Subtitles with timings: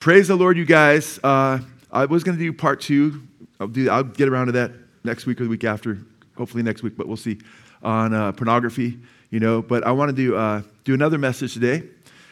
[0.00, 1.20] Praise the Lord, you guys.
[1.22, 1.58] Uh,
[1.92, 3.20] I was going to do part two.
[3.60, 4.72] I'll, do, I'll get around to that
[5.04, 5.98] next week or the week after,
[6.38, 7.36] hopefully next week, but we'll see,
[7.82, 9.60] on uh, pornography, you know.
[9.60, 11.82] But I want to do, uh, do another message today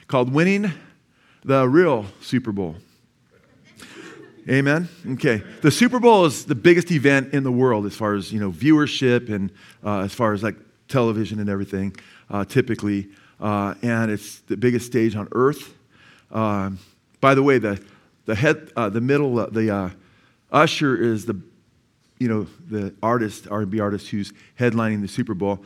[0.07, 0.73] called Winning
[1.45, 2.75] the Real Super Bowl.
[4.49, 4.89] Amen.
[5.07, 5.43] Okay.
[5.61, 8.51] The Super Bowl is the biggest event in the world as far as you know
[8.51, 9.53] viewership and
[9.85, 10.57] uh, as far as like
[10.89, 11.95] television and everything,
[12.31, 13.09] uh, typically,
[13.41, 15.75] uh, and it's the biggest stage on earth.
[16.31, 16.79] Um,
[17.21, 17.83] by the way, the
[18.27, 19.91] the head, uh, the middle, uh, the uh,
[20.53, 21.41] usher is the
[22.19, 25.65] you know the artist, R&B artist who's headlining the Super Bowl.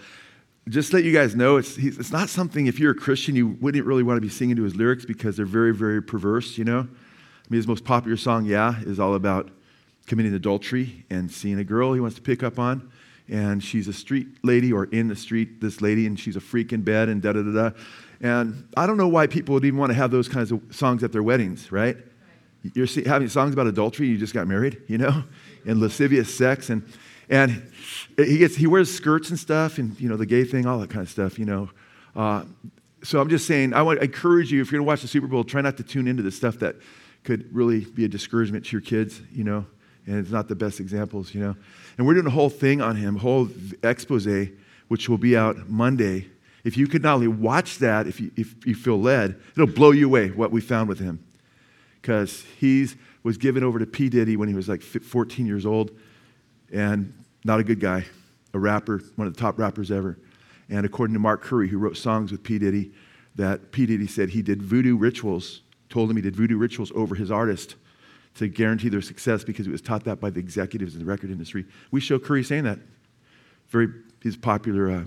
[0.69, 2.67] Just let you guys know, it's it's not something.
[2.67, 5.37] If you're a Christian, you wouldn't really want to be singing to his lyrics because
[5.37, 6.57] they're very very perverse.
[6.57, 6.89] You know.
[7.43, 9.51] I mean, his most popular song, Yeah, is all about
[10.07, 12.91] committing adultery and seeing a girl he wants to pick up on.
[13.29, 16.73] And she's a street lady or in the street, this lady, and she's a freak
[16.73, 17.77] in bed and da da da da.
[18.23, 21.03] And I don't know why people would even want to have those kinds of songs
[21.03, 21.97] at their weddings, right?
[22.75, 25.25] You're having songs about adultery, you just got married, you know,
[25.67, 26.71] and lascivious sex.
[26.71, 26.85] And,
[27.29, 27.69] and
[28.17, 30.89] he, gets, he wears skirts and stuff, and, you know, the gay thing, all that
[30.89, 31.69] kind of stuff, you know.
[32.15, 32.45] Uh,
[33.03, 35.09] so I'm just saying, I want to encourage you, if you're going to watch the
[35.09, 36.77] Super Bowl, try not to tune into the stuff that
[37.25, 39.67] could really be a discouragement to your kids, you know,
[40.07, 41.57] and it's not the best examples, you know.
[41.99, 43.49] And we're doing a whole thing on him, whole
[43.83, 44.29] expose,
[44.87, 46.29] which will be out Monday.
[46.65, 49.91] If you could not only watch that, if you, if you feel led, it'll blow
[49.91, 51.25] you away what we found with him.
[52.01, 52.89] Because he
[53.23, 54.09] was given over to P.
[54.09, 55.91] Diddy when he was like 14 years old,
[56.73, 57.13] and
[57.45, 58.05] not a good guy,
[58.55, 60.19] a rapper, one of the top rappers ever.
[60.69, 62.59] And according to Mark Curry, who wrote songs with P.
[62.59, 62.93] Diddy,
[63.35, 63.87] that P.
[63.87, 67.77] Diddy said he did voodoo rituals told him he did voodoo rituals over his artist
[68.35, 71.31] to guarantee their success because he was taught that by the executives in the record
[71.31, 71.67] industry.
[71.91, 72.79] We show Curry saying that.
[73.69, 73.89] Very,
[74.23, 75.05] he's a popular uh,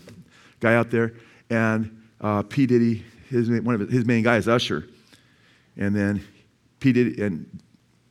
[0.59, 1.13] guy out there.
[1.49, 2.65] And uh, P.
[2.65, 4.87] Diddy, his, one of his main guys, Usher.
[5.77, 6.25] And then
[6.79, 6.91] P.
[6.91, 7.61] Diddy, and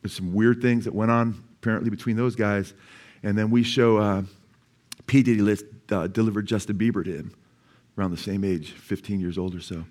[0.06, 2.74] some weird things that went on apparently between those guys.
[3.22, 4.22] And then we show uh,
[5.06, 5.22] P.
[5.22, 7.34] Diddy list, uh, delivered Justin Bieber to him
[7.96, 9.84] around the same age, 15 years old or so.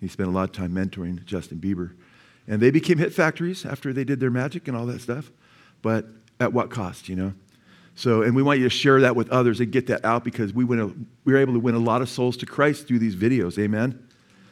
[0.00, 1.92] He spent a lot of time mentoring Justin Bieber.
[2.48, 5.30] And they became hit factories after they did their magic and all that stuff.
[5.82, 6.06] But
[6.40, 7.34] at what cost, you know?
[8.00, 10.54] So, and we want you to share that with others and get that out because
[10.54, 12.98] we, win a, we were able to win a lot of souls to Christ through
[12.98, 13.62] these videos.
[13.62, 14.02] Amen?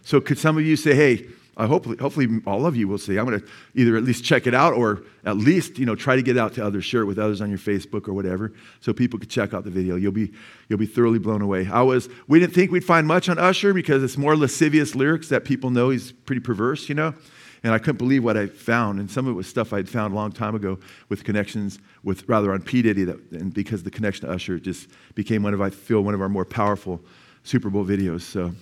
[0.02, 3.16] So, could some of you say, hey, uh, hopefully, hopefully all of you will say,
[3.16, 6.14] I'm going to either at least check it out or at least, you know, try
[6.14, 8.92] to get out to others, share it with others on your Facebook or whatever so
[8.92, 9.96] people could check out the video.
[9.96, 10.30] You'll be,
[10.68, 11.66] you'll be thoroughly blown away.
[11.72, 15.30] I was, we didn't think we'd find much on Usher because it's more lascivious lyrics
[15.30, 17.14] that people know he's pretty perverse, you know?
[17.62, 19.00] And I couldn't believe what I found.
[19.00, 22.28] And some of it was stuff I'd found a long time ago with connections with,
[22.28, 22.82] rather on P.
[22.82, 23.04] Diddy.
[23.04, 26.20] That, and because the connection to Usher just became one of, I feel, one of
[26.20, 27.00] our more powerful
[27.42, 28.22] Super Bowl videos.
[28.22, 28.52] So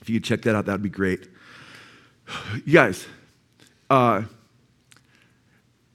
[0.00, 1.28] if you could check that out, that would be great.
[2.64, 3.06] You guys,
[3.88, 4.22] uh,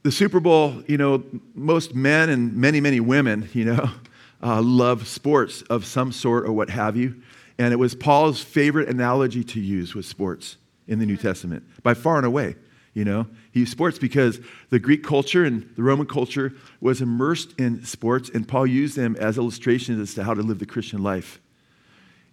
[0.04, 3.90] the Super Bowl, you know, most men and many, many women, you know,
[4.44, 7.22] uh, love sports of some sort or what have you.
[7.58, 11.94] And it was Paul's favorite analogy to use with sports in the New Testament, by
[11.94, 12.56] far and away.
[12.94, 17.84] You know, he sports because the Greek culture and the Roman culture was immersed in
[17.84, 21.42] sports, and Paul used them as illustrations as to how to live the Christian life.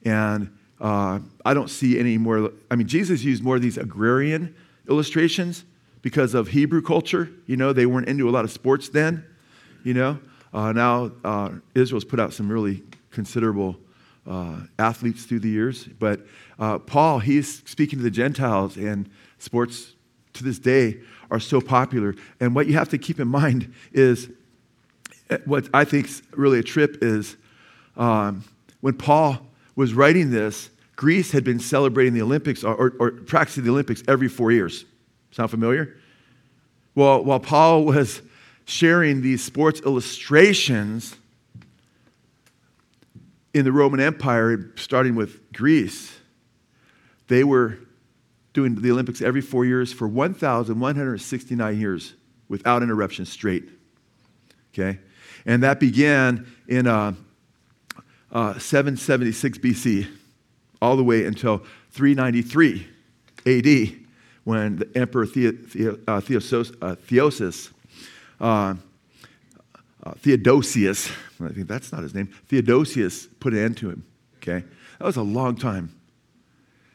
[0.04, 4.54] And uh, I don't see any more, I mean, Jesus used more of these agrarian
[4.88, 5.64] illustrations
[6.00, 7.28] because of Hebrew culture.
[7.46, 9.24] You know, they weren't into a lot of sports then.
[9.84, 10.18] You know,
[10.52, 13.76] uh, now uh, Israel's put out some really considerable
[14.26, 15.84] uh, athletes through the years.
[15.84, 16.20] But
[16.58, 19.94] uh, Paul, he's speaking to the Gentiles, and sports
[20.34, 21.00] to this day
[21.30, 22.14] are so popular.
[22.40, 24.30] And what you have to keep in mind is
[25.30, 27.36] eh, what I think is really a trip is
[27.96, 28.44] um,
[28.80, 29.38] when Paul
[29.76, 34.02] was writing this, Greece had been celebrating the Olympics or, or, or practicing the Olympics
[34.06, 34.84] every four years.
[35.30, 35.96] Sound familiar?
[36.94, 38.20] Well, while Paul was
[38.66, 41.16] sharing these sports illustrations,
[43.54, 46.18] in the Roman Empire, starting with Greece,
[47.28, 47.78] they were
[48.52, 52.14] doing the Olympics every four years for 1,169 years
[52.48, 53.68] without interruption straight.
[54.72, 54.98] Okay?
[55.46, 57.14] And that began in uh,
[58.30, 60.06] uh, 776 BC,
[60.80, 62.86] all the way until 393
[63.46, 63.98] AD,
[64.44, 67.70] when the Emperor the- the- uh, Theosos- uh, Theosis
[68.40, 68.74] uh,
[71.46, 74.04] I think that's not his name, Theodosius put an end to him.
[74.36, 74.64] Okay?
[74.98, 75.94] That was a long time.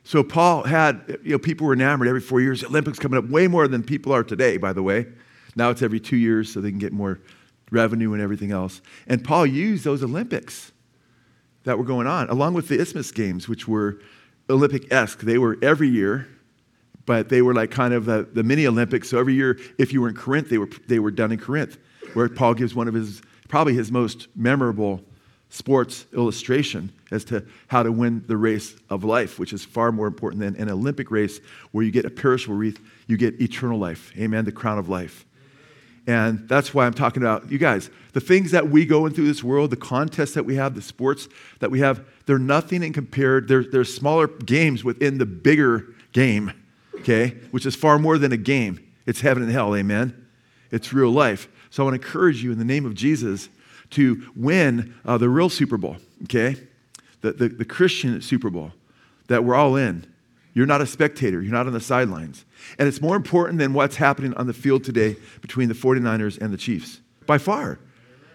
[0.04, 2.64] So Paul had, you know, people were enamored every four years.
[2.64, 5.08] Olympics coming up way more than people are today, by the way.
[5.56, 7.20] Now it's every two years so they can get more
[7.72, 8.82] revenue and everything else.
[9.08, 10.72] And Paul used those Olympics
[11.64, 14.00] that were going on, along with the Isthmus Games, which were
[14.50, 15.20] Olympic esque.
[15.20, 16.28] They were every year,
[17.06, 19.10] but they were like kind of the, the mini Olympics.
[19.10, 21.78] So every year, if you were in Corinth, they were, they were done in Corinth,
[22.14, 25.02] where Paul gives one of his, probably his most memorable
[25.50, 30.08] sports illustration as to how to win the race of life, which is far more
[30.08, 31.40] important than an Olympic race
[31.72, 34.12] where you get a perishable wreath, you get eternal life.
[34.18, 35.26] Amen, the crown of life.
[36.06, 37.90] And that's why I'm talking about you guys.
[38.14, 40.82] The things that we go in through this world, the contests that we have, the
[40.82, 41.28] sports
[41.60, 43.50] that we have, they're nothing in compared.
[43.50, 46.54] They're, they're smaller games within the bigger game,
[46.96, 48.86] okay, which is far more than a game.
[49.06, 50.28] It's heaven and hell, amen?
[50.72, 51.50] It's real life.
[51.78, 53.50] So I want to encourage you in the name of Jesus
[53.92, 56.56] to win uh, the real Super Bowl, okay?
[57.22, 58.72] The, the, the Christian Super Bowl
[59.28, 60.12] that we're all in.
[60.56, 62.46] You're not a spectator, you're not on the sidelines.
[62.80, 66.52] And it's more important than what's happening on the field today between the 49ers and
[66.52, 67.78] the Chiefs, by far,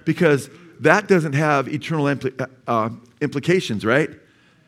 [0.05, 0.49] because
[0.79, 2.91] that doesn't have eternal impl- uh, uh,
[3.21, 4.11] implications, right?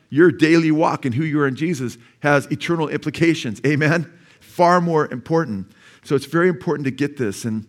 [0.09, 3.61] Your daily walk and who you are in Jesus has eternal implications.
[3.65, 4.11] Amen?
[4.41, 5.71] Far more important.
[6.03, 7.45] So it's very important to get this.
[7.45, 7.65] And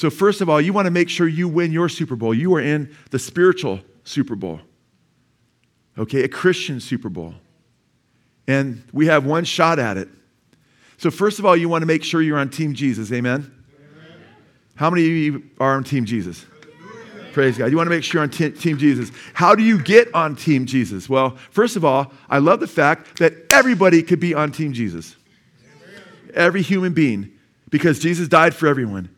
[0.00, 2.32] so, first of all, you want to make sure you win your Super Bowl.
[2.32, 4.58] You are in the spiritual Super Bowl,
[5.98, 6.22] okay?
[6.22, 7.34] A Christian Super Bowl.
[8.48, 10.08] And we have one shot at it.
[10.96, 13.12] So, first of all, you want to make sure you're on Team Jesus.
[13.12, 13.52] Amen?
[13.74, 14.18] Amen.
[14.74, 16.46] How many of you are on Team Jesus?
[17.34, 17.70] Praise God.
[17.70, 19.12] You want to make sure you're on Team Jesus.
[19.34, 21.10] How do you get on Team Jesus?
[21.10, 25.16] Well, first of all, I love the fact that everybody could be on Team Jesus.
[25.62, 26.02] Amen.
[26.32, 27.32] Every human being,
[27.68, 29.14] because Jesus died for everyone.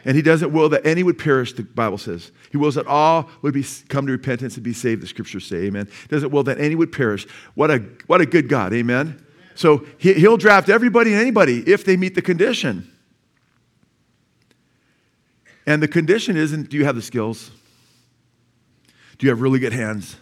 [0.00, 0.08] Amen.
[0.08, 2.32] And he doesn't will that any would perish, the Bible says.
[2.50, 5.64] He wills that all would be, come to repentance and be saved, the scriptures say.
[5.64, 5.88] Amen.
[6.08, 7.26] Doesn't will that any would perish.
[7.54, 8.72] What a, what a good God.
[8.72, 9.24] Amen.
[9.54, 12.90] So he, he'll draft everybody and anybody if they meet the condition.
[15.66, 17.50] And the condition isn't do you have the skills?
[19.18, 20.16] Do you have really good hands?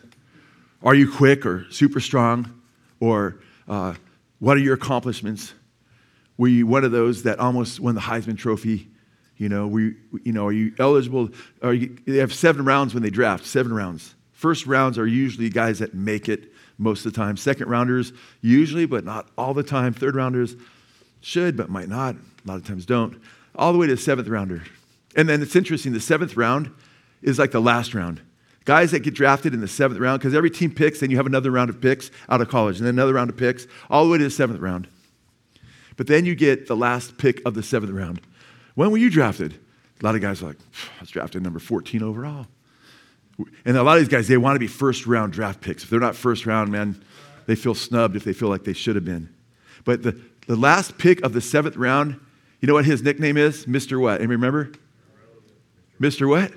[0.83, 2.61] Are you quick or super strong?
[3.01, 3.95] Or uh,
[4.41, 5.55] what are your accomplishments?
[6.37, 8.89] Were you one of those that almost won the Heisman Trophy?
[9.39, 9.95] You know, we,
[10.25, 11.31] you know, are you eligible?
[11.63, 14.15] Are you, they have seven rounds when they draft, seven rounds.
[14.33, 17.37] First rounds are usually guys that make it most of the time.
[17.37, 19.93] Second rounders, usually, but not all the time.
[19.93, 20.57] Third rounders
[21.21, 22.15] should, but might not.
[22.15, 23.21] A lot of times don't.
[23.55, 24.63] All the way to the seventh rounder.
[25.17, 26.71] And then it's interesting, the seventh round
[27.23, 28.21] is like the last round.
[28.65, 31.27] Guys that get drafted in the seventh round, because every team picks, then you have
[31.27, 34.11] another round of picks out of college, and then another round of picks, all the
[34.11, 34.87] way to the seventh round.
[35.97, 38.21] But then you get the last pick of the seventh round.
[38.79, 39.59] When were you drafted?
[40.01, 40.57] A lot of guys are like,
[40.99, 42.47] I was drafted number 14 overall.
[43.65, 45.83] And a lot of these guys, they want to be first round draft picks.
[45.83, 47.03] If they're not first round, man,
[47.47, 49.35] they feel snubbed if they feel like they should have been.
[49.85, 52.21] But the, the last pick of the seventh round,
[52.61, 53.67] you know what his nickname is?
[53.67, 54.01] Mr.
[54.01, 54.21] What?
[54.21, 54.71] Anybody remember?
[56.01, 56.29] Mr.
[56.29, 56.53] What?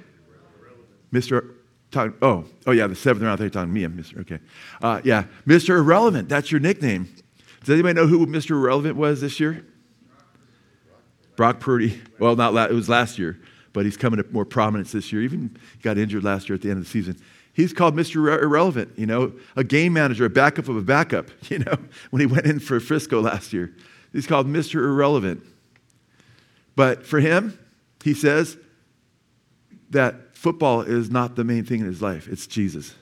[1.11, 1.55] Mr.
[1.89, 3.39] Talk, oh, oh yeah, the seventh round.
[3.39, 3.83] They're talking me.
[3.83, 4.21] I'm Mr.
[4.21, 4.37] Okay,
[4.83, 5.79] uh, yeah, Mr.
[5.79, 6.29] Irrelevant.
[6.29, 7.11] That's your nickname.
[7.61, 8.51] Does anybody know who Mr.
[8.51, 9.65] Irrelevant was this year?
[11.35, 12.01] Brock Purdy.
[12.19, 13.39] Well, not la- it was last year
[13.73, 15.21] but he's coming to more prominence this year.
[15.21, 17.17] Even got injured last year at the end of the season.
[17.53, 18.41] He's called Mr.
[18.41, 21.75] Irrelevant, you know, a game manager, a backup of a backup, you know,
[22.09, 23.73] when he went in for Frisco last year.
[24.13, 24.75] He's called Mr.
[24.75, 25.43] Irrelevant.
[26.75, 27.57] But for him,
[28.03, 28.57] he says
[29.89, 32.95] that football is not the main thing in his life, it's Jesus.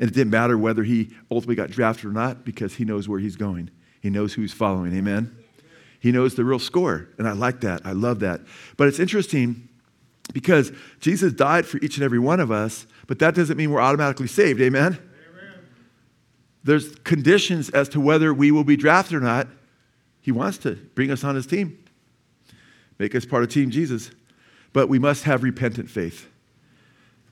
[0.00, 3.18] And it didn't matter whether he ultimately got drafted or not because he knows where
[3.18, 3.70] he's going.
[4.00, 4.96] He knows who he's following.
[4.96, 5.36] Amen?
[6.00, 7.08] He knows the real score.
[7.18, 7.82] And I like that.
[7.84, 8.40] I love that.
[8.76, 9.68] But it's interesting
[10.32, 13.80] because Jesus died for each and every one of us, but that doesn't mean we're
[13.80, 14.60] automatically saved.
[14.60, 14.92] Amen?
[14.92, 15.54] Amen?
[16.64, 19.48] There's conditions as to whether we will be drafted or not.
[20.20, 21.82] He wants to bring us on his team,
[22.98, 24.10] make us part of Team Jesus.
[24.74, 26.28] But we must have repentant faith.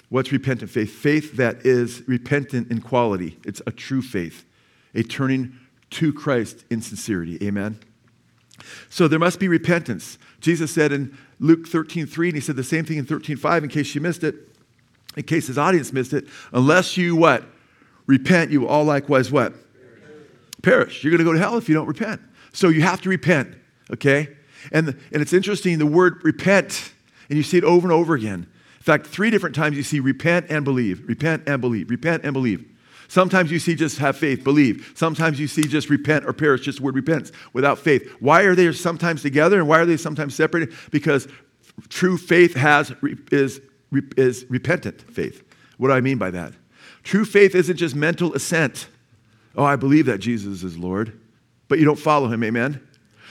[0.08, 0.90] What's repentant faith?
[0.90, 3.38] Faith that is repentant in quality.
[3.44, 4.46] It's a true faith,
[4.94, 5.58] a turning
[5.90, 7.38] to Christ in sincerity.
[7.46, 7.78] Amen?
[8.88, 10.18] So there must be repentance.
[10.40, 13.64] Jesus said in Luke 13, 3, and he said the same thing in 13, 5,
[13.64, 14.34] in case you missed it,
[15.16, 16.26] in case his audience missed it.
[16.52, 17.44] Unless you what?
[18.06, 19.54] Repent, you will all likewise what?
[20.62, 21.02] Perish.
[21.02, 22.20] You're going to go to hell if you don't repent.
[22.52, 23.54] So you have to repent,
[23.92, 24.28] okay?
[24.72, 26.92] And, the, and it's interesting, the word repent,
[27.28, 28.46] and you see it over and over again.
[28.78, 32.32] In fact, three different times you see repent and believe, repent and believe, repent and
[32.32, 32.64] believe.
[33.08, 34.92] Sometimes you see just have faith, believe.
[34.94, 38.10] Sometimes you see just repent or perish, just the word repentance without faith.
[38.20, 40.74] Why are they sometimes together and why are they sometimes separated?
[40.90, 41.28] Because
[41.88, 42.92] true faith has,
[43.30, 43.60] is,
[44.16, 45.42] is repentant faith.
[45.78, 46.52] What do I mean by that?
[47.02, 48.88] True faith isn't just mental assent.
[49.54, 51.18] Oh, I believe that Jesus is Lord,
[51.68, 52.80] but you don't follow him, amen?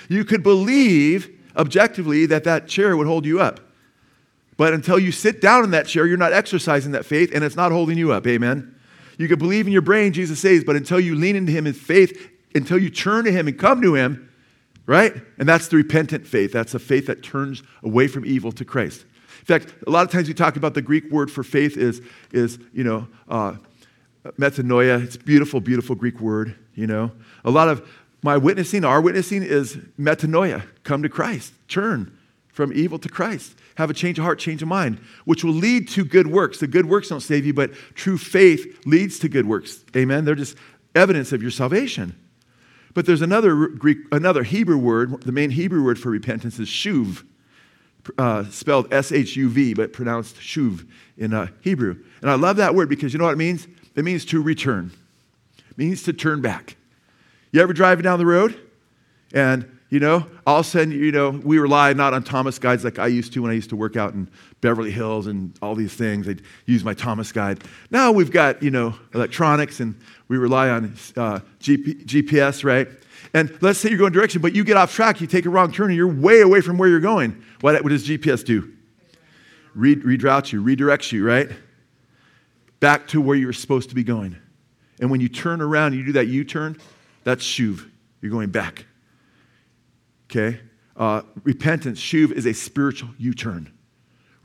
[0.08, 3.60] You could believe objectively that that chair would hold you up.
[4.58, 7.56] But until you sit down in that chair, you're not exercising that faith and it's
[7.56, 8.75] not holding you up, amen?
[9.18, 11.74] You can believe in your brain, Jesus says, but until you lean into Him in
[11.74, 14.32] faith, until you turn to Him and come to Him,
[14.86, 15.14] right?
[15.38, 16.52] And that's the repentant faith.
[16.52, 19.06] That's a faith that turns away from evil to Christ.
[19.40, 22.02] In fact, a lot of times we talk about the Greek word for faith is,
[22.32, 23.56] is you know, uh,
[24.40, 25.04] metanoia.
[25.04, 27.12] It's beautiful, beautiful Greek word, you know.
[27.44, 27.88] A lot of
[28.24, 30.64] my witnessing, our witnessing is metanoia.
[30.84, 31.54] Come to Christ.
[31.68, 32.18] Turn
[32.48, 33.56] from evil to Christ.
[33.76, 36.60] Have a change of heart, change of mind, which will lead to good works.
[36.60, 39.84] The good works don't save you, but true faith leads to good works.
[39.96, 40.24] Amen.
[40.24, 40.58] They're just
[40.96, 42.16] evidence of your salvation.
[42.94, 45.22] But there's another Greek, another Hebrew word.
[45.24, 47.26] The main Hebrew word for repentance is shuv,
[48.18, 52.02] uh, spelled S-H-U-V, but pronounced shuv in uh, Hebrew.
[52.22, 53.68] And I love that word because you know what it means?
[53.96, 54.94] It means to return.
[55.70, 56.78] It means to turn back.
[57.52, 58.58] You ever driving down the road
[59.34, 62.84] and you know, all of a sudden, you know, we rely not on Thomas guides
[62.84, 65.74] like I used to when I used to work out in Beverly Hills and all
[65.74, 66.28] these things.
[66.28, 67.64] I'd use my Thomas guide.
[67.92, 69.98] Now we've got, you know, electronics and
[70.28, 70.84] we rely on
[71.16, 72.90] uh, GP, GPS, right?
[73.34, 75.72] And let's say you're going direction, but you get off track, you take a wrong
[75.72, 77.42] turn, and you're way away from where you're going.
[77.62, 78.74] What, what does GPS do?
[79.76, 81.50] Re- reroutes you, redirects you, right?
[82.82, 84.36] Back to where you're supposed to be going.
[85.00, 86.76] And when you turn around, you do that U turn,
[87.24, 87.90] that's shuv.
[88.20, 88.88] You're going back
[90.30, 90.60] okay?
[90.96, 93.72] Uh, repentance, shuv, is a spiritual U turn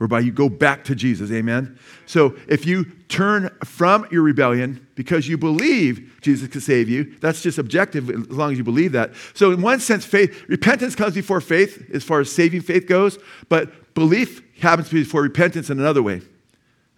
[0.01, 1.31] whereby you go back to Jesus.
[1.31, 1.77] Amen?
[2.07, 7.43] So if you turn from your rebellion because you believe Jesus can save you, that's
[7.43, 9.11] just objective as long as you believe that.
[9.35, 13.19] So, in one sense, faith, repentance comes before faith as far as saving faith goes,
[13.47, 16.21] but belief happens before repentance in another way.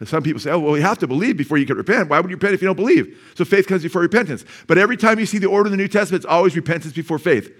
[0.05, 2.09] Some people say, oh, well, you have to believe before you can repent.
[2.09, 3.33] Why would you repent if you don't believe?
[3.35, 4.43] So faith comes before repentance.
[4.67, 7.19] But every time you see the order in the New Testament, it's always repentance before
[7.19, 7.51] faith.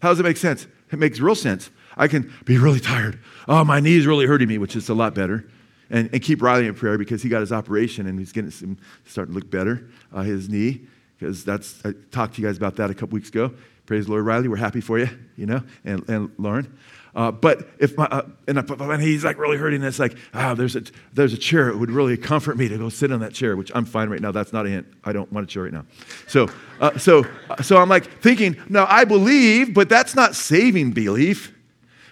[0.00, 0.66] How does it make sense?
[0.92, 1.70] It makes real sense.
[1.96, 3.18] I can be really tired.
[3.48, 5.48] Oh, my knee's really hurting me, which is a lot better.
[5.90, 8.78] And, and keep Riley in prayer because he got his operation and he's getting some,
[9.04, 10.86] starting to look better, uh, his knee,
[11.18, 13.52] because that's, I talked to you guys about that a couple weeks ago.
[13.86, 14.48] Praise the Lord, Riley.
[14.48, 16.76] We're happy for you, you know, and, and Lauren.
[17.14, 20.74] Uh, but if my, uh, and, and, he's like really hurting, it's like, ah, there's
[20.74, 21.68] a, there's a chair.
[21.68, 24.20] It would really comfort me to go sit on that chair, which I'm fine right
[24.20, 24.32] now.
[24.32, 24.86] That's not a hint.
[25.04, 25.84] I don't want a chair right now.
[26.26, 26.48] So,
[26.80, 31.52] uh, so, uh, so I'm like thinking, no, I believe, but that's not saving belief.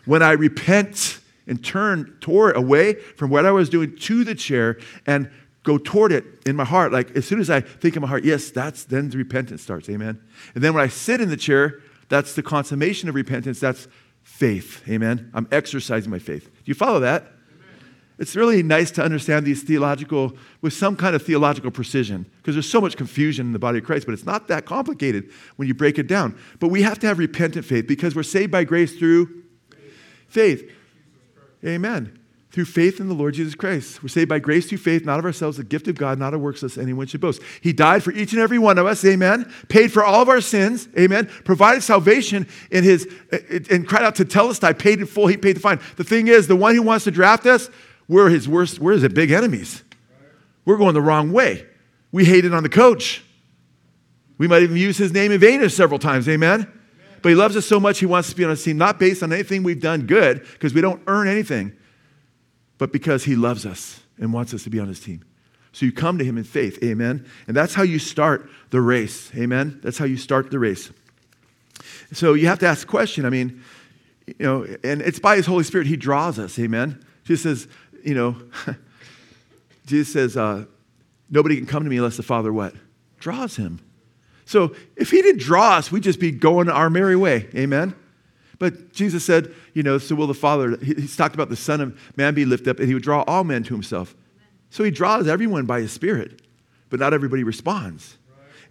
[0.04, 4.78] When I repent and turn toward away from what I was doing to the chair
[5.06, 5.30] and
[5.64, 8.24] go toward it in my heart, like as soon as I think in my heart,
[8.24, 9.88] yes, that's then the repentance starts.
[9.88, 10.20] Amen.
[10.54, 13.58] And then when I sit in the chair, that's the consummation of repentance.
[13.58, 13.88] That's
[14.22, 14.82] faith.
[14.88, 15.30] Amen.
[15.34, 16.44] I'm exercising my faith.
[16.44, 17.26] Do you follow that?
[18.18, 22.70] It's really nice to understand these theological, with some kind of theological precision, because there's
[22.70, 25.74] so much confusion in the body of Christ, but it's not that complicated when you
[25.74, 26.38] break it down.
[26.60, 29.42] But we have to have repentant faith because we're saved by grace through
[30.28, 30.70] faith.
[31.64, 32.21] Amen
[32.52, 34.02] through faith in the Lord Jesus Christ.
[34.02, 36.40] We're saved by grace through faith, not of ourselves, the gift of God, not of
[36.42, 37.40] works, lest anyone should boast.
[37.62, 39.50] He died for each and every one of us, amen.
[39.68, 41.30] Paid for all of our sins, amen.
[41.44, 43.38] Provided salvation in his, uh,
[43.70, 45.80] and cried out to tell us, I paid in full, he paid the fine.
[45.96, 47.70] The thing is, the one who wants to draft us,
[48.06, 49.82] we're his worst, we're his big enemies.
[50.66, 51.66] We're going the wrong way.
[52.12, 53.24] We hated on the coach.
[54.36, 56.70] We might even use his name in vain several times, amen.
[57.22, 59.22] But he loves us so much, he wants to be on his team, not based
[59.22, 61.72] on anything we've done good, because we don't earn anything
[62.82, 65.22] but because he loves us and wants us to be on his team.
[65.70, 67.24] So you come to him in faith, amen?
[67.46, 69.78] And that's how you start the race, amen?
[69.84, 70.90] That's how you start the race.
[72.12, 73.62] So you have to ask the question, I mean,
[74.26, 77.06] you know, and it's by his Holy Spirit he draws us, amen?
[77.22, 77.72] Jesus says,
[78.02, 78.36] you know,
[79.86, 80.64] Jesus says, uh,
[81.30, 82.74] nobody can come to me unless the Father what?
[83.20, 83.78] Draws him.
[84.44, 87.94] So if he didn't draw us, we'd just be going our merry way, amen?
[88.62, 92.00] But Jesus said, you know, so will the Father, he's talked about the Son of
[92.16, 94.14] Man be lifted up, and he would draw all men to himself.
[94.70, 96.42] So he draws everyone by his Spirit,
[96.88, 98.18] but not everybody responds.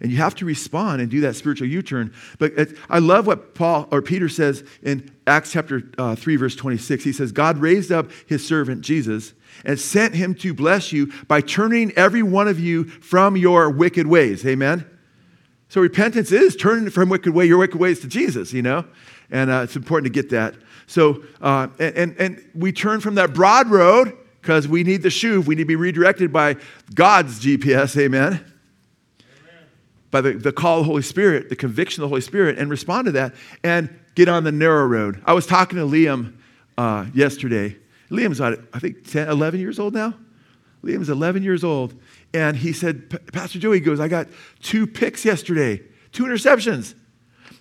[0.00, 2.14] And you have to respond and do that spiritual U turn.
[2.38, 7.04] But I love what Paul or Peter says in Acts chapter uh, 3, verse 26.
[7.04, 11.42] He says, God raised up his servant Jesus and sent him to bless you by
[11.42, 14.46] turning every one of you from your wicked ways.
[14.46, 14.86] Amen?
[15.68, 18.86] So repentance is turning from wicked way, your wicked ways to Jesus, you know?
[19.32, 20.54] And uh, it's important to get that.
[20.86, 25.46] So, uh, and, and we turn from that broad road because we need the shuv.
[25.46, 26.56] We need to be redirected by
[26.94, 28.34] God's GPS, amen?
[28.34, 28.44] amen.
[30.10, 32.70] By the, the call of the Holy Spirit, the conviction of the Holy Spirit, and
[32.70, 33.34] respond to that
[33.64, 35.22] and get on the narrow road.
[35.24, 36.34] I was talking to Liam
[36.76, 37.76] uh, yesterday.
[38.10, 40.14] Liam's, I think, 10, 11 years old now.
[40.84, 41.94] Liam's 11 years old.
[42.34, 44.28] And he said, Pastor Joey goes, I got
[44.60, 45.80] two picks yesterday,
[46.12, 46.94] two interceptions.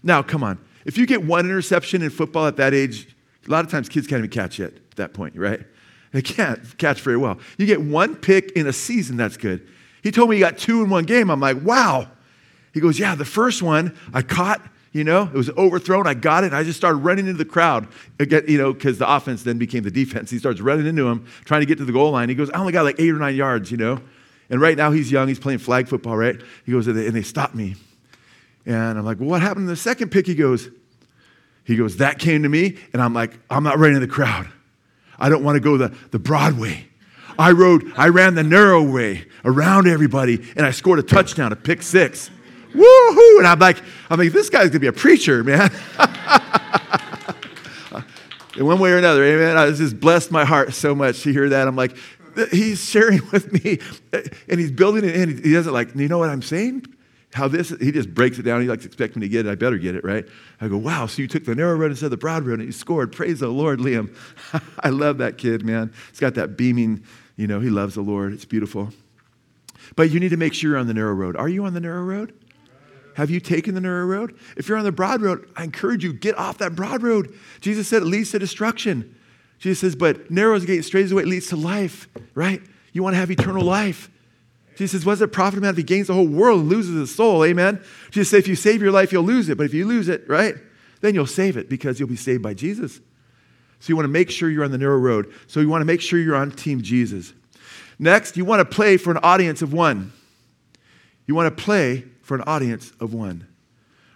[0.04, 0.60] Now, come on.
[0.86, 3.08] If you get one interception in football at that age,
[3.48, 5.62] a lot of times kids can't even catch it at that point, right?
[6.14, 7.40] They can't catch very well.
[7.58, 9.66] You get one pick in a season, that's good.
[10.04, 11.30] He told me he got two in one game.
[11.30, 12.12] I'm like, wow.
[12.74, 14.62] He goes, yeah, the first one I caught
[14.94, 16.08] You know, it was overthrown.
[16.08, 16.48] I got it.
[16.48, 17.88] And I just started running into the crowd.
[18.20, 20.30] Again, you know, because the offense then became the defense.
[20.30, 22.28] He starts running into him, trying to get to the goal line.
[22.28, 24.02] He goes, I only got like eight or nine yards, you know.
[24.50, 25.30] And right now he's young.
[25.30, 26.36] He's playing flag football, right?
[26.66, 27.76] He goes, and they, and they stop me.
[28.66, 30.28] And I'm like, well, what happened in the second pick?
[30.28, 30.70] He goes,
[31.64, 32.78] he goes, that came to me.
[32.94, 34.48] And I'm like, I'm not running in the crowd.
[35.18, 36.88] I don't want to go the, the broad way.
[37.38, 41.56] I rode, I ran the narrow way around everybody, and I scored a touchdown, a
[41.56, 42.30] pick six.
[42.74, 43.38] Woohoo!
[43.38, 45.72] And I'm like, I'm like, this guy's gonna be a preacher, man.
[48.58, 49.58] in one way or another, amen.
[49.58, 51.68] I just blessed my heart so much to hear that.
[51.68, 51.96] I'm like,
[52.52, 53.80] he's sharing with me,
[54.48, 55.44] and he's building it in.
[55.44, 56.86] He doesn't like, you know what I'm saying?
[57.34, 58.62] How this, he just breaks it down.
[58.62, 59.52] He like expects me to get it.
[59.52, 60.28] I better get it, right?
[60.60, 62.66] I go, wow, so you took the narrow road instead of the broad road and
[62.66, 63.14] you scored.
[63.14, 64.14] Praise the Lord, Liam.
[64.80, 65.94] I love that kid, man.
[66.10, 67.04] He's got that beaming,
[67.38, 68.34] you know, he loves the Lord.
[68.34, 68.90] It's beautiful.
[69.96, 71.38] But you need to make sure you're on the narrow road.
[71.38, 72.34] Are you on the narrow road?
[73.16, 74.38] Have you taken the narrow road?
[74.58, 77.38] If you're on the broad road, I encourage you, get off that broad road.
[77.60, 79.16] Jesus said it leads to destruction.
[79.60, 82.08] Jesus says, but narrow is the gate, straight is the way, it leads to life,
[82.34, 82.62] right?
[82.94, 84.10] You want to have eternal life.
[84.76, 86.70] Jesus says, what does it profit a man if he gains the whole world and
[86.70, 87.44] loses his soul?
[87.44, 87.84] Amen.
[88.10, 89.58] Jesus says, if you save your life, you'll lose it.
[89.58, 90.56] But if you lose it, right,
[91.02, 93.00] then you'll save it because you'll be saved by Jesus.
[93.80, 95.34] So you want to make sure you're on the narrow road.
[95.48, 97.34] So you want to make sure you're on Team Jesus.
[98.00, 100.14] Next, you want to play for an audience of one.
[101.28, 103.48] You want to play for an audience of one.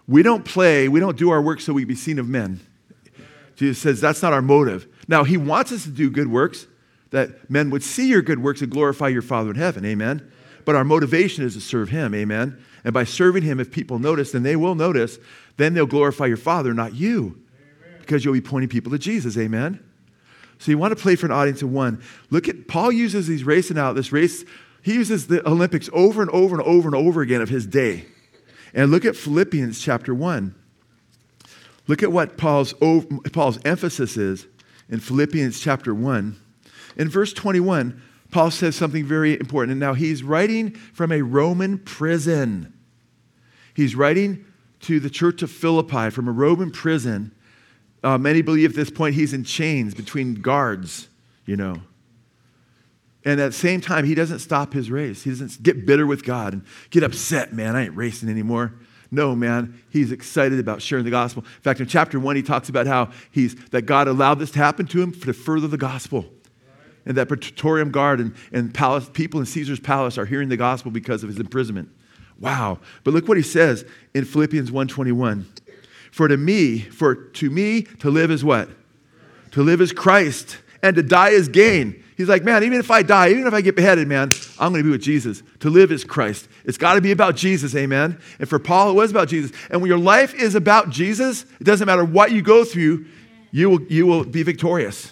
[0.08, 2.60] We don't play, we don't do our work so we be seen of men.
[3.56, 4.88] Jesus says that's not our motive.
[5.08, 6.68] Now, He wants us to do good works,
[7.12, 9.86] that men would see your good works and glorify your Father in heaven.
[9.86, 10.32] Amen.
[10.66, 12.14] But our motivation is to serve Him.
[12.14, 12.62] Amen.
[12.84, 15.18] And by serving Him, if people notice, then they will notice,
[15.58, 17.40] then they'll glorify your Father, not you.
[17.88, 18.00] Amen.
[18.00, 19.38] Because you'll be pointing people to Jesus.
[19.38, 19.80] Amen.
[20.58, 22.02] So you want to play for an audience of one.
[22.30, 24.44] Look at Paul uses these racing out, this race
[24.86, 28.06] he uses the Olympics over and over and over and over again of his day.
[28.72, 30.54] And look at Philippians chapter 1.
[31.88, 32.76] Look at what Paul's,
[33.34, 34.46] Paul's emphasis is
[34.88, 36.36] in Philippians chapter 1.
[36.98, 38.00] In verse 21,
[38.36, 39.72] Paul says something very important.
[39.72, 42.74] And now he's writing from a Roman prison.
[43.74, 44.44] He's writing
[44.82, 47.34] to the church of Philippi from a Roman prison.
[48.04, 51.08] Uh, many believe at this point he's in chains between guards,
[51.46, 51.78] you know.
[53.24, 55.24] And at the same time, he doesn't stop his race.
[55.24, 58.74] He doesn't get bitter with God and get upset, man, I ain't racing anymore.
[59.12, 61.44] No, man, he's excited about sharing the gospel.
[61.44, 64.60] In fact, in chapter one, he talks about how he's that God allowed this to
[64.60, 66.26] happen to him to further the gospel.
[67.06, 70.92] And that Praetorium Guard and, and palace, people in Caesar's palace are hearing the gospel
[70.92, 71.90] because of his imprisonment.
[72.40, 72.80] Wow.
[73.04, 75.46] But look what he says in Philippians 1:21.
[76.12, 78.70] For to me, for to me to live is what?
[79.52, 82.04] To live is Christ, and to die is gain.
[82.18, 84.82] He's like, man, even if I die, even if I get beheaded, man, I'm going
[84.82, 85.44] to be with Jesus.
[85.60, 86.48] To live is Christ.
[86.64, 88.18] It's got to be about Jesus, amen?
[88.40, 89.52] And for Paul, it was about Jesus.
[89.70, 93.06] And when your life is about Jesus, it doesn't matter what you go through,
[93.52, 95.12] you will, you will be victorious.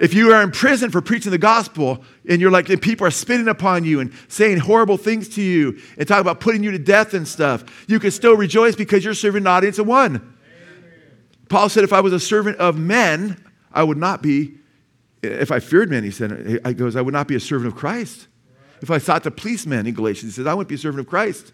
[0.00, 3.10] If you are in prison for preaching the gospel and you're like, and people are
[3.10, 6.78] spitting upon you and saying horrible things to you and talk about putting you to
[6.78, 10.16] death and stuff, you can still rejoice because you're serving an audience of one.
[10.16, 10.34] Amen.
[11.48, 14.56] Paul said, if I was a servant of men, I would not be
[15.22, 17.78] if I feared men, he said, I goes, I would not be a servant of
[17.78, 18.28] Christ.
[18.82, 21.00] If I sought to please men in Galatians, he says, I wouldn't be a servant
[21.00, 21.52] of Christ.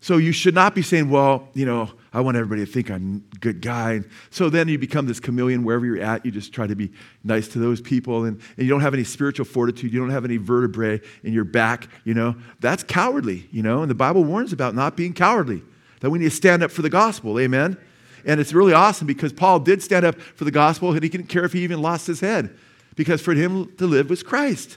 [0.00, 3.24] So you should not be saying, well, you know, I want everybody to think I'm
[3.34, 4.00] a good guy.
[4.30, 6.24] So then you become this chameleon wherever you're at.
[6.24, 6.90] You just try to be
[7.22, 9.92] nice to those people and, and you don't have any spiritual fortitude.
[9.92, 12.36] You don't have any vertebrae in your back, you know.
[12.60, 13.82] That's cowardly, you know.
[13.82, 15.62] And the Bible warns about not being cowardly,
[16.00, 17.38] that we need to stand up for the gospel.
[17.38, 17.76] Amen.
[18.24, 21.28] And it's really awesome because Paul did stand up for the gospel and he didn't
[21.28, 22.56] care if he even lost his head
[22.96, 24.76] because for him to live was Christ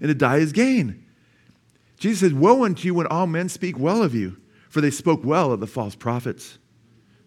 [0.00, 1.04] and to die is gain.
[1.98, 4.36] Jesus said, Woe unto you when all men speak well of you,
[4.76, 6.58] for they spoke well of the false prophets.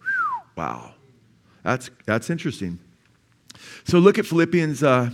[0.02, 0.94] Whew, wow.
[1.64, 2.78] That's, that's interesting.
[3.86, 5.10] So look at Philippians uh,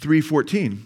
[0.00, 0.82] 3.14.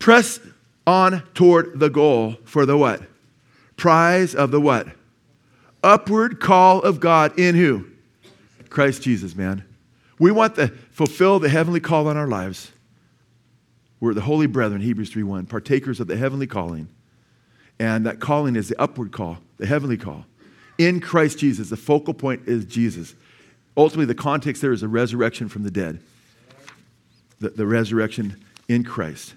[0.00, 0.40] Press
[0.88, 3.00] on toward the goal for the what?
[3.76, 4.88] Prize of the what?
[5.84, 7.86] upward call of God in who?
[8.70, 9.64] Christ Jesus, man.
[10.18, 12.72] We want to fulfill the heavenly call on our lives.
[14.00, 16.88] We're the holy brethren, Hebrews 3:1, partakers of the heavenly calling.
[17.78, 20.24] And that calling is the upward call, the heavenly call.
[20.78, 23.14] In Christ Jesus, the focal point is Jesus.
[23.76, 26.00] Ultimately, the context there is a resurrection from the dead.
[27.40, 28.36] The, the resurrection
[28.68, 29.34] in Christ.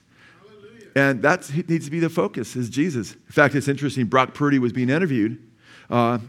[0.95, 3.13] And that needs to be the focus, is Jesus.
[3.13, 4.06] In fact, it's interesting.
[4.06, 5.41] Brock Purdy was being interviewed,
[5.89, 6.19] uh,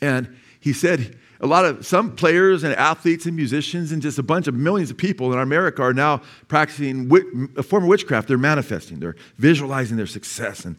[0.00, 4.22] and he said, a lot of some players and athletes and musicians and just a
[4.22, 7.10] bunch of millions of people in America are now practicing
[7.56, 8.28] a form of witchcraft.
[8.28, 10.76] They're manifesting, they're visualizing their success and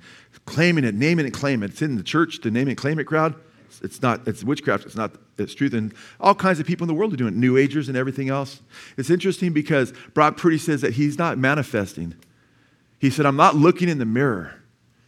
[0.47, 1.71] claiming it, naming it, claim it.
[1.71, 3.35] It's in the church, the name it, claim it crowd.
[3.83, 5.73] It's not, it's witchcraft, it's not, it's truth.
[5.73, 8.29] And all kinds of people in the world are doing it, New Agers and everything
[8.29, 8.61] else.
[8.97, 12.15] It's interesting because Brock Purdy says that he's not manifesting.
[12.97, 14.55] He said, I'm not looking in the mirror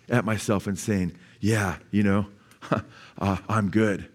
[0.09, 2.27] at myself and saying, yeah, you know,
[3.17, 4.07] uh, I'm good.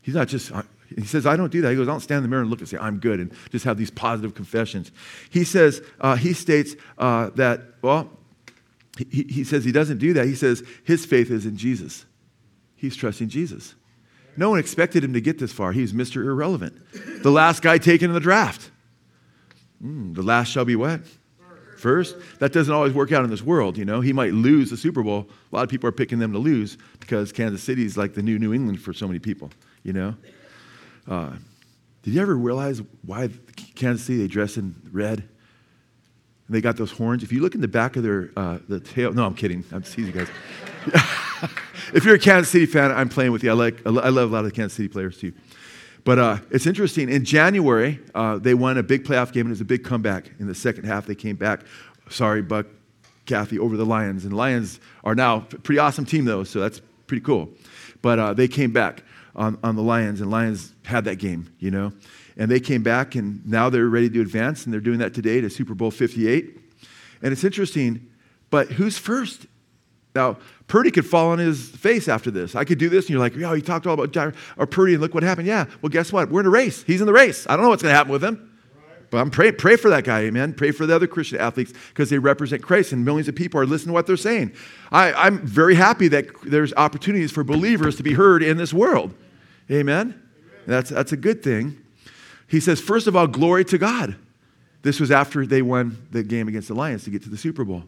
[0.00, 0.62] He's not just, uh,
[0.94, 1.70] he says, I don't do that.
[1.70, 3.32] He goes, I don't stand in the mirror and look and say, I'm good, and
[3.50, 4.92] just have these positive confessions.
[5.28, 8.15] He says, uh, he states uh, that, well,
[9.10, 10.26] he, he says he doesn't do that.
[10.26, 12.06] He says his faith is in Jesus.
[12.76, 13.74] He's trusting Jesus.
[14.36, 15.72] No one expected him to get this far.
[15.72, 16.24] He's Mr.
[16.24, 16.74] Irrelevant.
[17.22, 18.70] The last guy taken in the draft.
[19.82, 21.00] Mm, the last shall be what?
[21.78, 22.16] First.
[22.38, 24.00] That doesn't always work out in this world, you know.
[24.00, 25.28] He might lose the Super Bowl.
[25.52, 28.22] A lot of people are picking them to lose because Kansas City is like the
[28.22, 29.50] new New England for so many people,
[29.82, 30.14] you know.
[31.08, 31.32] Uh,
[32.02, 33.28] did you ever realize why
[33.74, 35.28] Kansas City they dress in red?
[36.46, 37.22] And they got those horns.
[37.22, 39.64] If you look in the back of their uh, the tail, no, I'm kidding.
[39.72, 40.28] I'm teasing you guys.
[41.92, 43.50] if you're a Kansas City fan, I'm playing with you.
[43.50, 45.32] I like I love a lot of the Kansas City players too.
[46.06, 47.08] But uh, it's interesting.
[47.08, 50.30] In January, uh, they won a big playoff game, and it was a big comeback.
[50.38, 51.62] In the second half, they came back.
[52.08, 52.66] Sorry, Buck,
[53.26, 54.24] Kathy, over the Lions.
[54.24, 57.48] And Lions are now a pretty awesome team, though, so that's pretty cool.
[58.02, 59.02] But uh, they came back
[59.34, 61.92] on, on the Lions, and Lions had that game, you know.
[62.36, 65.40] And they came back, and now they're ready to advance, and they're doing that today
[65.40, 66.58] to Super Bowl 58.
[67.22, 68.08] And it's interesting,
[68.50, 69.46] but who's first?
[70.14, 72.54] Now, Purdy could fall on his face after this.
[72.54, 74.94] I could do this, and you're like, yeah, he talked all about Jair, or Purdy,
[74.94, 75.46] and look what happened.
[75.46, 76.30] Yeah, well, guess what?
[76.30, 76.82] We're in a race.
[76.82, 77.46] He's in the race.
[77.48, 78.52] I don't know what's going to happen with him.
[79.10, 80.54] But I'm pray, pray for that guy, amen.
[80.54, 83.66] Pray for the other Christian athletes because they represent Christ and millions of people are
[83.66, 84.52] listening to what they're saying.
[84.90, 89.14] I, I'm very happy that there's opportunities for believers to be heard in this world.
[89.70, 90.08] Amen?
[90.08, 90.22] Amen.
[90.66, 91.78] That's, that's a good thing.
[92.48, 94.16] He says, first of all, glory to God.
[94.82, 97.64] This was after they won the game against the Lions to get to the Super
[97.64, 97.84] Bowl.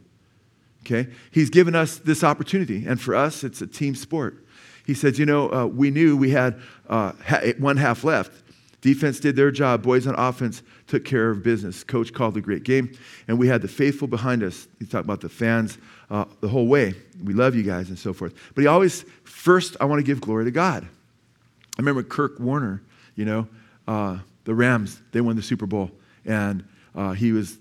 [0.83, 1.09] Okay?
[1.31, 4.45] He's given us this opportunity, and for us, it's a team sport.
[4.87, 7.13] He said, You know, uh, we knew we had uh,
[7.59, 8.33] one half left.
[8.81, 9.83] Defense did their job.
[9.83, 11.83] Boys on offense took care of business.
[11.83, 14.69] Coach called a great game, and we had the faithful behind us.
[14.79, 15.79] He talked about the fans
[16.11, 16.95] uh, the whole way.
[17.23, 18.35] We love you guys and so forth.
[18.55, 20.85] But he always, first, I want to give glory to God.
[20.85, 22.83] I remember Kurt Warner,
[23.15, 23.49] you know,
[23.87, 24.19] uh,
[24.49, 25.91] the Rams, they won the Super Bowl,
[26.25, 27.59] and uh, he was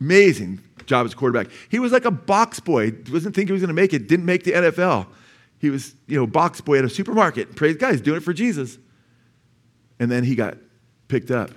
[0.00, 1.48] amazing job as quarterback.
[1.68, 4.24] He was like a box boy, wasn't thinking he was going to make it, didn't
[4.24, 5.08] make the NFL.
[5.58, 7.56] He was, you know, box boy at a supermarket.
[7.56, 8.78] Praise God, he's doing it for Jesus.
[9.98, 10.58] And then he got
[11.08, 11.50] picked up.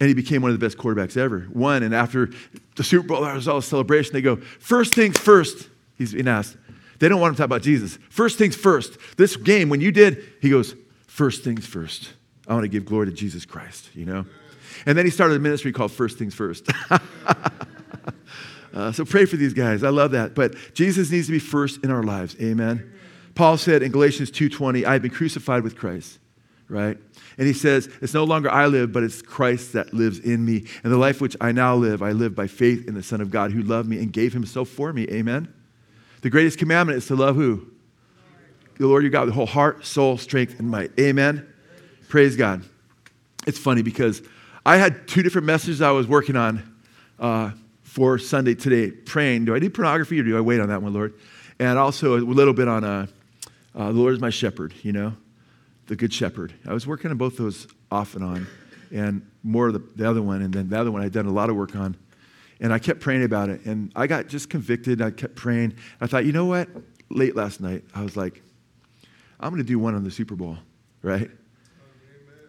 [0.00, 1.40] And he became one of the best quarterbacks ever.
[1.52, 2.30] One, and after
[2.76, 4.14] the Super Bowl, there was all a celebration.
[4.14, 5.68] They go, first things first.
[5.98, 6.56] He's being asked.
[7.00, 7.98] They don't want him to talk about Jesus.
[8.08, 8.96] First things first.
[9.18, 10.74] This game, when you did, he goes,
[11.06, 12.14] first things first.
[12.48, 14.24] I want to give glory to Jesus Christ, you know?
[14.86, 16.66] And then he started a ministry called First Things First.
[18.74, 19.82] uh, so pray for these guys.
[19.82, 20.34] I love that.
[20.34, 22.36] But Jesus needs to be first in our lives.
[22.40, 22.92] Amen.
[23.34, 26.18] Paul said in Galatians 2:20, I have been crucified with Christ,
[26.68, 26.98] right?
[27.36, 30.64] And he says, It's no longer I live, but it's Christ that lives in me.
[30.82, 33.30] And the life which I now live, I live by faith in the Son of
[33.30, 35.06] God who loved me and gave himself for me.
[35.08, 35.52] Amen.
[36.22, 37.70] The greatest commandment is to love who?
[38.78, 40.90] The Lord your God with whole heart, soul, strength, and might.
[40.98, 41.47] Amen.
[42.08, 42.64] Praise God.
[43.46, 44.22] It's funny because
[44.64, 46.76] I had two different messages I was working on
[47.18, 47.50] uh,
[47.82, 49.44] for Sunday today, praying.
[49.44, 51.12] Do I do pornography or do I wait on that one, Lord?
[51.58, 53.06] And also a little bit on uh,
[53.74, 55.12] uh, the Lord is my shepherd, you know,
[55.88, 56.54] the good shepherd.
[56.66, 58.46] I was working on both those off and on,
[58.90, 61.50] and more the, the other one, and then the other one I'd done a lot
[61.50, 61.94] of work on.
[62.58, 65.02] And I kept praying about it, and I got just convicted.
[65.02, 65.74] I kept praying.
[66.00, 66.68] I thought, you know what?
[67.10, 68.42] Late last night, I was like,
[69.38, 70.56] I'm going to do one on the Super Bowl,
[71.02, 71.30] right?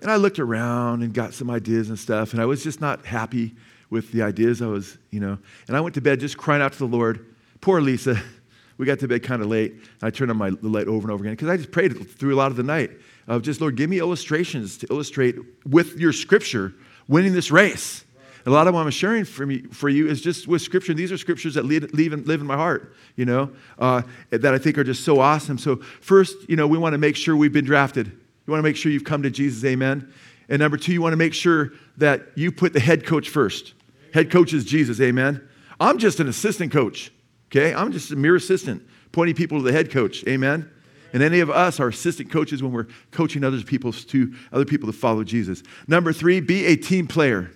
[0.02, 3.06] And I looked around and got some ideas and stuff, and I was just not
[3.06, 3.56] happy
[3.90, 5.38] with the ideas I was, you know.
[5.68, 7.26] And I went to bed just crying out to the Lord.
[7.62, 8.22] Poor Lisa.
[8.78, 9.74] We got to bed kind of late.
[9.74, 12.34] and I turned on my light over and over again because I just prayed through
[12.34, 12.92] a lot of the night
[13.28, 15.36] of just, Lord, give me illustrations to illustrate
[15.66, 16.74] with your scripture
[17.10, 18.06] winning this race.
[18.46, 20.94] A lot of what I'm sharing for, me, for you is just with scripture.
[20.94, 24.58] These are scriptures that live, in, live in my heart, you know, uh, that I
[24.58, 25.58] think are just so awesome.
[25.58, 28.18] So, first, you know, we want to make sure we've been drafted.
[28.50, 30.12] You want to make sure you've come to Jesus, amen.
[30.50, 33.76] And number two, you want to make sure that you put the head coach first.
[34.12, 35.48] Head coach is Jesus, amen.
[35.80, 37.12] I'm just an assistant coach,
[37.52, 37.76] okay?
[37.76, 38.82] I'm just a mere assistant,
[39.12, 40.68] pointing people to the head coach, amen.
[41.14, 44.92] And any of us are assistant coaches when we're coaching other people to other people
[44.92, 45.62] to follow Jesus.
[45.88, 47.52] Number three, be a team player.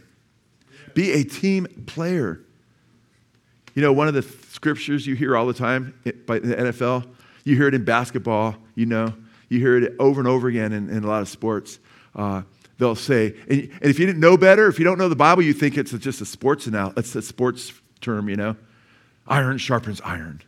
[0.94, 2.40] Be a team player.
[3.74, 7.08] You know, one of the scriptures you hear all the time eh, by the NFL,
[7.46, 9.16] you hear it in basketball, you know,
[9.50, 11.80] you hear it over and over again in, in a lot of sports.
[12.16, 12.44] Uh,
[12.78, 15.44] they'll say, and, and, if you didn't know better, if you don't know the Bible,
[15.44, 16.94] you think it's just a sports now.
[16.98, 18.56] It's a sports term, you know.
[19.28, 20.42] Iron sharpens iron.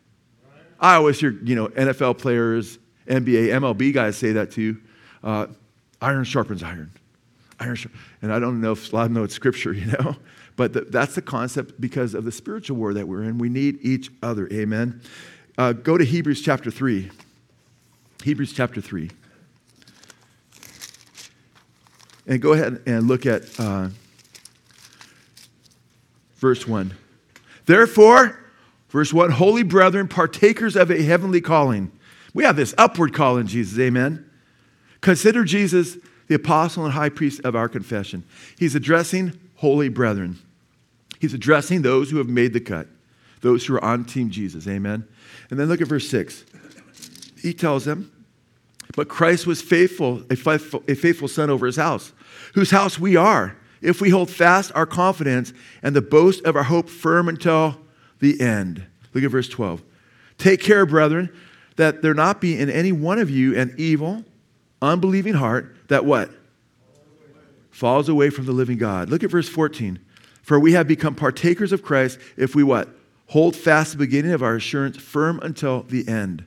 [0.80, 2.78] I always hear, you know, NFL players,
[3.08, 4.78] NBA, MLB guys say that too.
[5.24, 5.48] Uh,
[6.02, 6.92] iron sharpens iron.
[7.60, 7.96] Iron sharp.
[8.22, 10.16] And I don't know if a lot of know it's scripture, you know,
[10.56, 13.38] but the, that's the concept because of the spiritual war that we're in.
[13.38, 14.50] We need each other.
[14.52, 15.02] Amen.
[15.58, 17.10] Uh, go to Hebrews chapter 3.
[18.26, 19.12] Hebrews chapter 3.
[22.26, 23.90] And go ahead and look at uh,
[26.38, 26.96] verse 1.
[27.68, 28.40] Therefore,
[28.90, 31.92] verse 1 Holy brethren, partakers of a heavenly calling.
[32.34, 34.28] We have this upward call in Jesus, amen.
[35.02, 38.24] Consider Jesus the apostle and high priest of our confession.
[38.58, 40.40] He's addressing holy brethren.
[41.20, 42.88] He's addressing those who have made the cut,
[43.42, 45.08] those who are on Team Jesus, amen.
[45.52, 46.44] And then look at verse 6.
[47.40, 48.12] He tells them,
[48.96, 52.14] But Christ was faithful, a faithful, son over his house,
[52.54, 55.54] whose house we are, if we hold fast our confidence
[55.84, 57.78] and the boast of our hope firm until
[58.20, 58.86] the end.
[59.14, 59.84] Look at verse 12.
[60.38, 61.30] Take care, brethren,
[61.76, 64.24] that there not be in any one of you an evil,
[64.82, 66.32] unbelieving heart that what?
[67.72, 69.10] Falls away from the living God.
[69.10, 70.00] Look at verse 14.
[70.42, 72.90] For we have become partakers of Christ if we what?
[73.28, 76.46] Hold fast the beginning of our assurance firm until the end.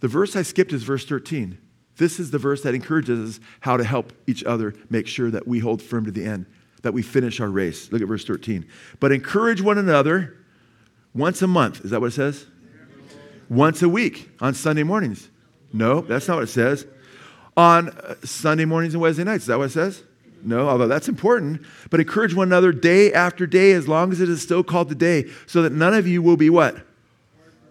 [0.00, 1.58] The verse I skipped is verse 13.
[1.96, 5.48] This is the verse that encourages us how to help each other make sure that
[5.48, 6.46] we hold firm to the end,
[6.82, 7.90] that we finish our race.
[7.90, 8.66] Look at verse 13.
[9.00, 10.36] But encourage one another
[11.14, 11.84] once a month.
[11.84, 12.46] Is that what it says?
[13.48, 15.30] Once a week on Sunday mornings.
[15.72, 16.86] No, that's not what it says.
[17.56, 19.44] On uh, Sunday mornings and Wednesday nights.
[19.44, 20.02] Is that what it says?
[20.42, 21.62] No, although that's important.
[21.90, 24.94] But encourage one another day after day, as long as it is still called the
[24.94, 26.85] day, so that none of you will be what?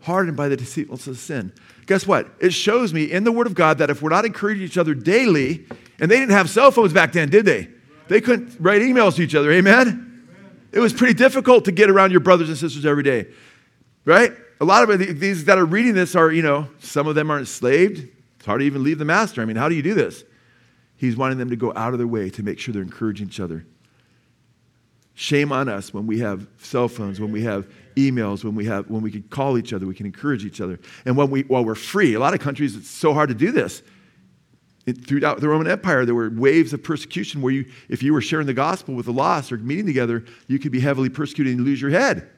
[0.05, 1.51] Hardened by the deceitfulness of sin.
[1.87, 2.27] Guess what?
[2.39, 4.93] It shows me in the Word of God that if we're not encouraging each other
[4.93, 5.65] daily,
[5.99, 7.69] and they didn't have cell phones back then, did they?
[8.07, 9.51] They couldn't write emails to each other.
[9.51, 10.27] Amen?
[10.71, 13.27] It was pretty difficult to get around your brothers and sisters every day,
[14.03, 14.31] right?
[14.61, 17.39] A lot of these that are reading this are, you know, some of them are
[17.39, 18.07] enslaved.
[18.37, 19.41] It's hard to even leave the master.
[19.41, 20.23] I mean, how do you do this?
[20.97, 23.39] He's wanting them to go out of their way to make sure they're encouraging each
[23.39, 23.65] other.
[25.15, 28.89] Shame on us when we have cell phones, when we have emails, when we have
[28.89, 30.77] when we can call each other, we can encourage each other.
[31.05, 33.51] And when we while we're free, a lot of countries it's so hard to do
[33.51, 33.81] this.
[34.85, 38.21] It, throughout the Roman Empire, there were waves of persecution where you, if you were
[38.21, 41.65] sharing the gospel with the lost or meeting together, you could be heavily persecuted and
[41.65, 42.29] lose your head.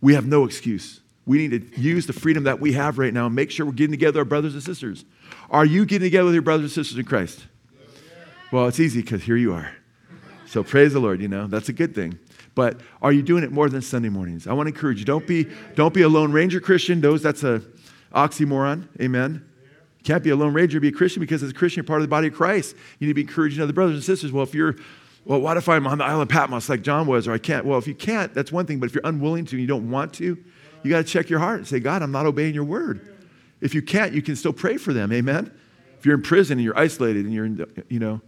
[0.00, 1.00] We have no excuse.
[1.26, 3.72] We need to use the freedom that we have right now and make sure we're
[3.72, 5.04] getting together, our brothers and sisters.
[5.50, 7.46] Are you getting together with your brothers and sisters in Christ?
[8.52, 9.72] Well, it's easy because here you are.
[10.48, 12.18] So praise the Lord, you know, that's a good thing.
[12.54, 14.46] But are you doing it more than Sunday mornings?
[14.46, 15.04] I want to encourage you.
[15.04, 17.02] Don't be, don't be a Lone Ranger Christian.
[17.02, 17.62] Those, that's a
[18.14, 18.88] oxymoron.
[18.98, 19.44] Amen.
[20.04, 22.04] Can't be a Lone Ranger, be a Christian because as a Christian, you're part of
[22.04, 22.74] the body of Christ.
[22.98, 24.32] You need to be encouraging other brothers and sisters.
[24.32, 24.76] Well, if you're,
[25.26, 27.66] well, what if I'm on the island of Patmos like John was, or I can't?
[27.66, 28.80] Well, if you can't, that's one thing.
[28.80, 30.42] But if you're unwilling to and you don't want to,
[30.82, 33.18] you got to check your heart and say, God, I'm not obeying your word.
[33.60, 35.12] If you can't, you can still pray for them.
[35.12, 35.52] Amen.
[35.98, 38.22] If you're in prison and you're isolated and you're in, you know,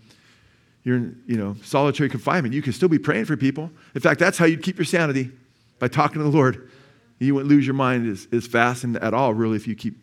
[0.82, 3.70] you're in, you know, solitary confinement, you can still be praying for people.
[3.94, 5.30] In fact, that's how you keep your sanity
[5.78, 6.70] by talking to the Lord.
[7.18, 9.98] You wouldn't lose your mind as, as fast and at all, really, if you keep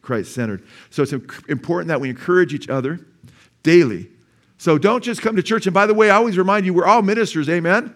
[0.00, 0.64] Christ centered.
[0.90, 3.00] So it's important that we encourage each other
[3.62, 4.08] daily.
[4.58, 5.66] So don't just come to church.
[5.66, 7.94] And by the way, I always remind you, we're all ministers, amen?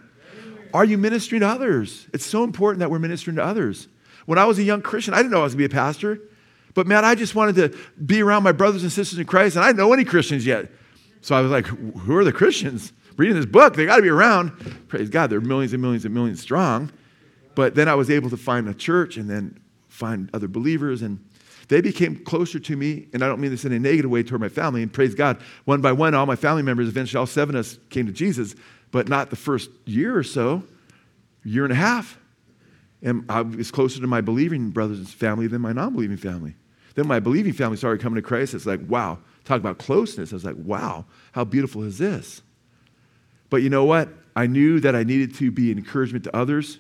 [0.75, 2.07] Are you ministering to others?
[2.13, 3.89] It's so important that we're ministering to others.
[4.27, 5.81] When I was a young Christian, I didn't know I was going to be a
[5.81, 6.21] pastor.
[6.75, 9.65] But man, I just wanted to be around my brothers and sisters in Christ, and
[9.65, 10.71] I didn't know any Christians yet.
[11.27, 12.93] So I was like, who are the Christians?
[13.17, 14.51] Reading this book, they got to be around.
[14.87, 16.93] Praise God, they're millions and millions and millions strong.
[17.57, 19.59] But then I was able to find a church and then
[19.89, 21.19] find other believers, and
[21.67, 23.09] they became closer to me.
[23.13, 24.85] And I don't mean this in a negative way toward my family.
[24.85, 27.77] And praise God, one by one, all my family members, eventually all seven of us
[27.91, 28.55] came to Jesus,
[28.93, 30.63] but not the first year or so,
[31.43, 32.21] year and a half.
[33.03, 36.55] And I was closer to my believing brothers family than my non believing family.
[36.95, 38.55] Then my believing family started coming to Christ.
[38.55, 40.33] It's like, wow, talk about closeness.
[40.33, 42.43] I was like, wow, how beautiful is this?
[43.49, 44.09] But you know what?
[44.35, 46.79] I knew that I needed to be encouragement to others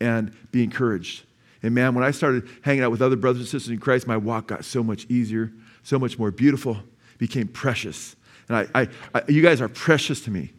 [0.00, 1.24] and be encouraged.
[1.62, 4.16] And man, when I started hanging out with other brothers and sisters in Christ, my
[4.16, 6.78] walk got so much easier, so much more beautiful,
[7.18, 8.16] became precious.
[8.48, 10.52] And I, I, I you guys are precious to me.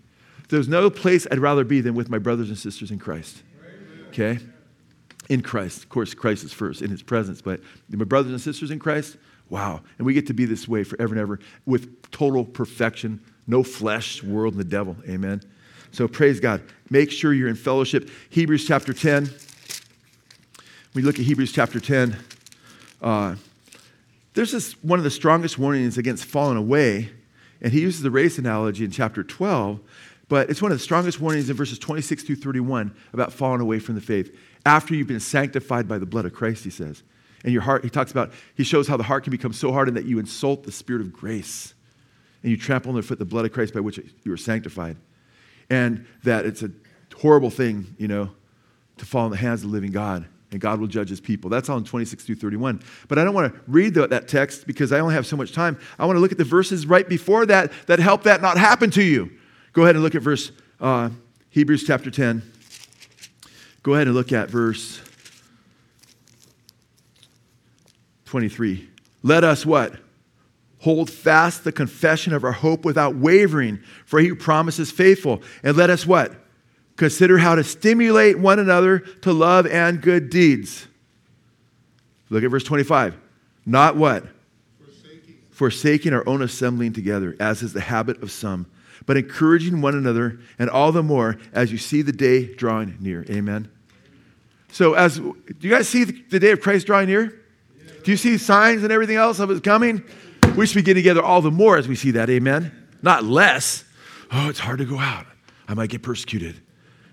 [0.49, 3.41] There's no place I'd rather be than with my brothers and sisters in Christ.
[4.09, 4.39] Okay?
[5.29, 5.83] in Christ.
[5.83, 9.17] Of course, Christ is first in his presence, but my brothers and sisters in Christ,
[9.49, 9.81] wow.
[9.97, 14.23] And we get to be this way forever and ever with total perfection, no flesh,
[14.23, 14.95] world, and the devil.
[15.07, 15.41] Amen.
[15.91, 16.61] So praise God.
[16.89, 18.09] Make sure you're in fellowship.
[18.29, 19.29] Hebrews chapter 10.
[20.93, 22.17] We look at Hebrews chapter 10.
[23.01, 23.35] Uh,
[24.33, 27.09] there's this one of the strongest warnings against falling away,
[27.61, 29.79] and he uses the race analogy in chapter 12,
[30.27, 33.79] but it's one of the strongest warnings in verses 26 through 31 about falling away
[33.79, 34.37] from the faith.
[34.65, 37.03] after you've been sanctified by the blood of Christ, he says.
[37.45, 39.95] And your heart, he talks about, he shows how the heart can become so hardened
[39.95, 41.75] that you insult the spirit of grace
[42.41, 44.97] and you trample underfoot the blood of Christ by which you are sanctified.
[45.69, 46.71] And that it's a
[47.15, 48.31] horrible thing, you know,
[48.97, 51.49] to fall in the hands of the living God and God will judge his people.
[51.49, 52.81] That's all in 26 through 31.
[53.07, 55.51] But I don't want to read the, that text because I only have so much
[55.51, 55.77] time.
[55.99, 58.89] I want to look at the verses right before that that help that not happen
[58.91, 59.31] to you.
[59.73, 61.09] Go ahead and look at verse uh,
[61.49, 62.41] Hebrews chapter 10.
[63.83, 65.01] Go ahead and look at verse
[68.35, 68.89] 23.
[69.23, 69.95] Let us what?
[70.79, 75.41] Hold fast the confession of our hope without wavering, for he who promises faithful.
[75.63, 76.33] And let us what?
[76.97, 80.85] Consider how to stimulate one another to love and good deeds.
[82.29, 83.15] Look at verse 25.
[83.65, 84.25] Not what?
[84.79, 85.35] Forsaking.
[85.51, 88.65] Forsaking our own assembling together, as is the habit of some,
[89.05, 93.25] but encouraging one another, and all the more as you see the day drawing near.
[93.29, 93.71] Amen.
[94.73, 97.44] So, as do you guys see the day of Christ drawing near?
[98.05, 100.01] Do you see signs and everything else of it coming?
[100.55, 102.29] We should be getting together all the more as we see that.
[102.29, 102.71] Amen.
[103.01, 103.83] Not less.
[104.31, 105.25] Oh, it's hard to go out.
[105.67, 106.61] I might get persecuted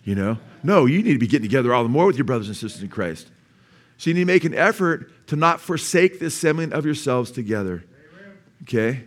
[0.04, 0.38] you know?
[0.62, 2.82] No, you need to be getting together all the more with your brothers and sisters
[2.82, 3.28] in Christ.
[3.98, 7.84] So you need to make an effort to not forsake the assembling of yourselves together.
[8.62, 9.04] Okay?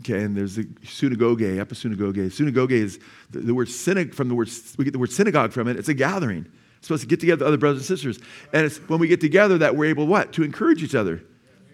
[0.00, 2.32] Okay, and there's the synagogue, episynagogue.
[2.32, 2.98] Synagogue is
[3.30, 5.76] the, the word synagogue from the word, we get the word synagogue from it.
[5.76, 6.46] It's a gathering.
[6.86, 8.20] Supposed to get together with other brothers and sisters.
[8.52, 10.32] And it's when we get together that we're able what?
[10.34, 11.20] To encourage each other.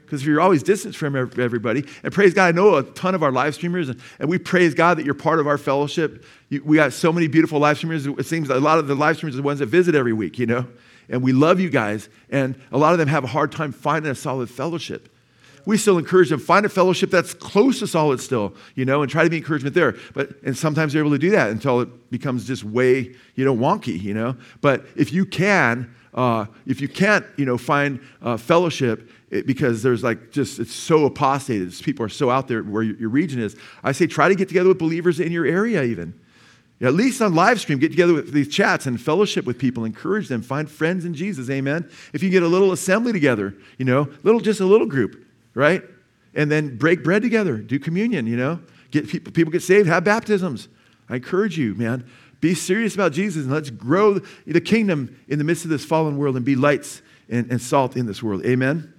[0.00, 3.22] Because if you're always distant from everybody, and praise God, I know a ton of
[3.22, 6.24] our live streamers, and, and we praise God that you're part of our fellowship.
[6.48, 8.06] You, we got so many beautiful live streamers.
[8.06, 10.38] It seems a lot of the live streamers are the ones that visit every week,
[10.38, 10.66] you know?
[11.10, 14.10] And we love you guys, and a lot of them have a hard time finding
[14.10, 15.14] a solid fellowship.
[15.64, 19.10] We still encourage them, find a fellowship that's close to solid still, you know, and
[19.10, 19.96] try to be encouragement there.
[20.14, 23.54] But and sometimes they're able to do that until it becomes just way, you know,
[23.54, 24.36] wonky, you know.
[24.60, 29.82] But if you can, uh, if you can't, you know, find uh, fellowship, it, because
[29.82, 31.72] there's like just, it's so apostated.
[31.82, 33.56] People are so out there where your, your region is.
[33.82, 36.18] I say try to get together with believers in your area even.
[36.82, 40.26] At least on live stream, get together with these chats and fellowship with people, encourage
[40.26, 41.88] them, find friends in Jesus, amen.
[42.12, 45.82] If you get a little assembly together, you know, little just a little group, right?
[46.34, 48.60] And then break bread together, do communion, you know,
[48.90, 50.68] get people, people get saved, have baptisms.
[51.08, 52.06] I encourage you, man.
[52.40, 56.16] Be serious about Jesus and let's grow the kingdom in the midst of this fallen
[56.16, 58.44] world and be lights and, and salt in this world.
[58.44, 58.92] Amen.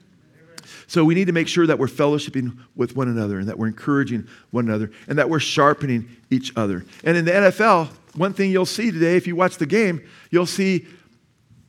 [0.87, 3.67] So we need to make sure that we're fellowshipping with one another and that we're
[3.67, 6.85] encouraging one another and that we're sharpening each other.
[7.03, 10.45] And in the NFL, one thing you'll see today, if you watch the game, you'll
[10.45, 10.87] see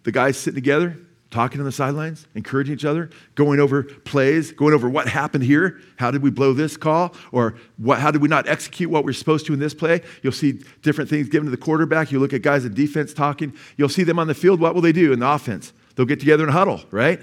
[0.02, 0.96] the guys sitting together,
[1.34, 5.80] talking on the sidelines, encouraging each other, going over plays, going over what happened here.
[5.96, 7.12] How did we blow this call?
[7.32, 10.00] Or what, how did we not execute what we're supposed to in this play?
[10.22, 12.12] You'll see different things given to the quarterback.
[12.12, 13.52] You look at guys in defense talking.
[13.76, 14.60] You'll see them on the field.
[14.60, 15.72] What will they do in the offense?
[15.96, 17.20] They'll get together and huddle, right?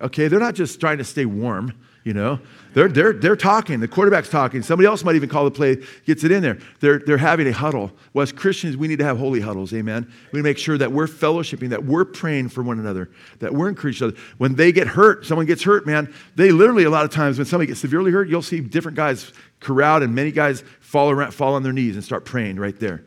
[0.00, 2.40] Okay, they're not just trying to stay warm, you know.
[2.72, 3.78] They're, they're, they're talking.
[3.78, 4.62] The quarterback's talking.
[4.62, 6.58] Somebody else might even call the play, gets it in there.
[6.80, 7.92] They're, they're having a huddle.
[8.12, 10.10] Well, as Christians, we need to have holy huddles, amen.
[10.32, 13.54] We need to make sure that we're fellowshipping, that we're praying for one another, that
[13.54, 14.22] we're encouraging each other.
[14.38, 17.46] When they get hurt, someone gets hurt, man, they literally, a lot of times, when
[17.46, 21.54] somebody gets severely hurt, you'll see different guys corralled and many guys fall, around, fall
[21.54, 23.04] on their knees and start praying right there.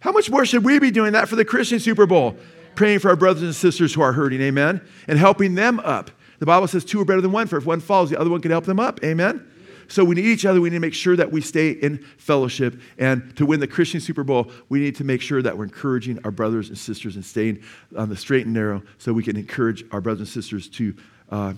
[0.00, 2.36] How much more should we be doing that for the Christian Super Bowl?
[2.74, 6.46] Praying for our brothers and sisters who are hurting, amen, and helping them up the
[6.46, 8.50] Bible says two are better than one, for if one falls, the other one can
[8.50, 9.04] help them up.
[9.04, 9.46] Amen?
[9.88, 10.60] So we need each other.
[10.60, 12.80] We need to make sure that we stay in fellowship.
[12.96, 16.18] And to win the Christian Super Bowl, we need to make sure that we're encouraging
[16.24, 17.62] our brothers and sisters and staying
[17.96, 20.96] on the straight and narrow so we can encourage our brothers and sisters to
[21.30, 21.54] uh,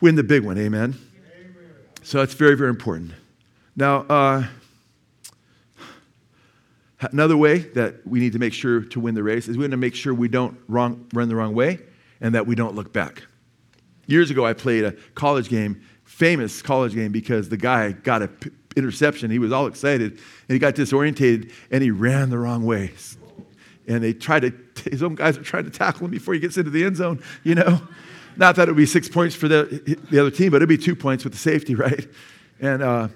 [0.00, 0.56] win the big one.
[0.56, 0.94] Amen?
[0.94, 1.56] Amen?
[2.02, 3.10] So that's very, very important.
[3.76, 4.44] Now, uh,
[7.00, 9.72] another way that we need to make sure to win the race is we need
[9.72, 11.80] to make sure we don't wrong, run the wrong way
[12.20, 13.24] and that we don't look back.
[14.10, 18.28] Years ago, I played a college game, famous college game, because the guy got an
[18.28, 19.30] p- interception.
[19.30, 22.90] He was all excited, and he got disorientated, and he ran the wrong way.
[23.86, 26.56] And they tried to, his own guys are trying to tackle him before he gets
[26.56, 27.80] into the end zone, you know?
[28.36, 30.76] Not that it would be six points for the, the other team, but it'd be
[30.76, 32.08] two points with the safety, right?
[32.60, 33.08] And uh,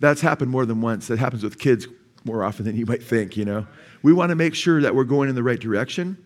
[0.00, 1.06] that's happened more than once.
[1.06, 1.86] That happens with kids
[2.24, 3.68] more often than you might think, you know?
[4.02, 6.18] We want to make sure that we're going in the right direction,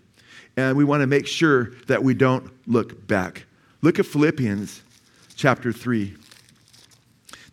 [0.57, 3.45] and we want to make sure that we don't look back.
[3.85, 4.81] Look at Philippians
[5.37, 6.15] chapter 3.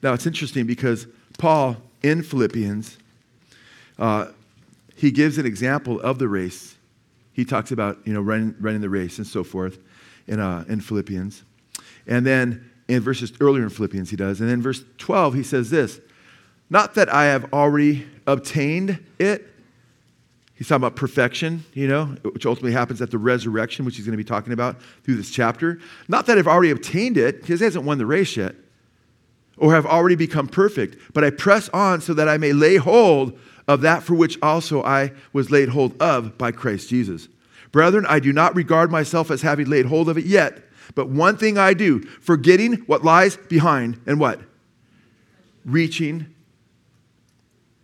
[0.01, 1.05] Now, it's interesting because
[1.38, 2.97] Paul in Philippians,
[3.99, 4.27] uh,
[4.95, 6.77] he gives an example of the race.
[7.34, 9.77] He talks about, you know, running, running the race and so forth
[10.25, 11.43] in, uh, in Philippians.
[12.07, 14.39] And then in verses earlier in Philippians, he does.
[14.39, 15.99] And then verse 12, he says this
[16.69, 19.50] Not that I have already obtained it.
[20.62, 24.16] He's talking about perfection, you know, which ultimately happens at the resurrection, which he's going
[24.16, 25.80] to be talking about through this chapter.
[26.07, 28.53] Not that I've already obtained it, because he hasn't won the race yet,
[29.57, 33.36] or have already become perfect, but I press on so that I may lay hold
[33.68, 37.28] of that for which also I was laid hold of by Christ Jesus.
[37.72, 40.62] Brethren, I do not regard myself as having laid hold of it yet,
[40.93, 44.39] but one thing I do, forgetting what lies behind and what?
[45.66, 46.28] Reaching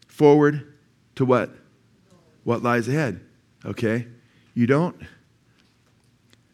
[0.07, 0.75] forward
[1.15, 1.49] to what?
[2.47, 3.19] What lies ahead.
[3.65, 4.07] Okay?
[4.53, 4.95] You don't,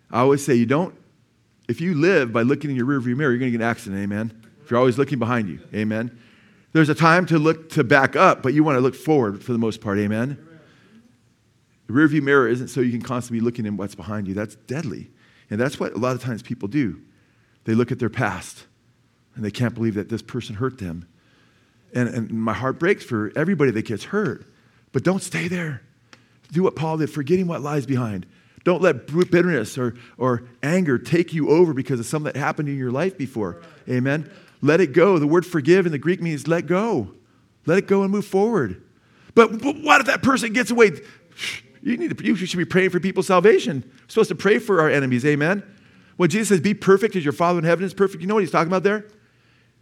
[0.10, 0.96] I always say, you don't,
[1.70, 4.02] if you live by looking in your rearview mirror, you're going to get an accident.
[4.02, 4.44] Amen?
[4.64, 5.60] If you're always looking behind you.
[5.72, 6.20] Amen?
[6.72, 9.52] There's a time to look to back up, but you want to look forward for
[9.52, 10.00] the most part.
[10.00, 10.44] Amen?
[11.86, 14.34] The rearview mirror isn't so you can constantly be looking at what's behind you.
[14.34, 15.12] That's deadly.
[15.52, 17.02] And that's what a lot of times people do.
[17.66, 18.66] They look at their past
[19.36, 21.08] and they can't believe that this person hurt them.
[21.94, 24.48] And, and my heart breaks for everybody that gets hurt.
[24.94, 25.82] But don't stay there.
[26.54, 28.26] Do what Paul did, forgetting what lies behind.
[28.64, 32.78] Don't let bitterness or, or anger take you over because of something that happened in
[32.78, 33.62] your life before.
[33.90, 34.32] Amen.
[34.62, 35.20] Let it go.
[35.20, 37.12] The word forgive in the Greek means let go.
[37.66, 38.82] Let it go and move forward.
[39.36, 40.92] But, but what if that person gets away?
[41.86, 43.84] You, need to, you should be praying for people's salvation.
[43.86, 45.26] We're supposed to pray for our enemies.
[45.26, 45.64] Amen.
[46.16, 48.40] When Jesus says, Be perfect as your Father in heaven is perfect, you know what
[48.40, 49.06] he's talking about there?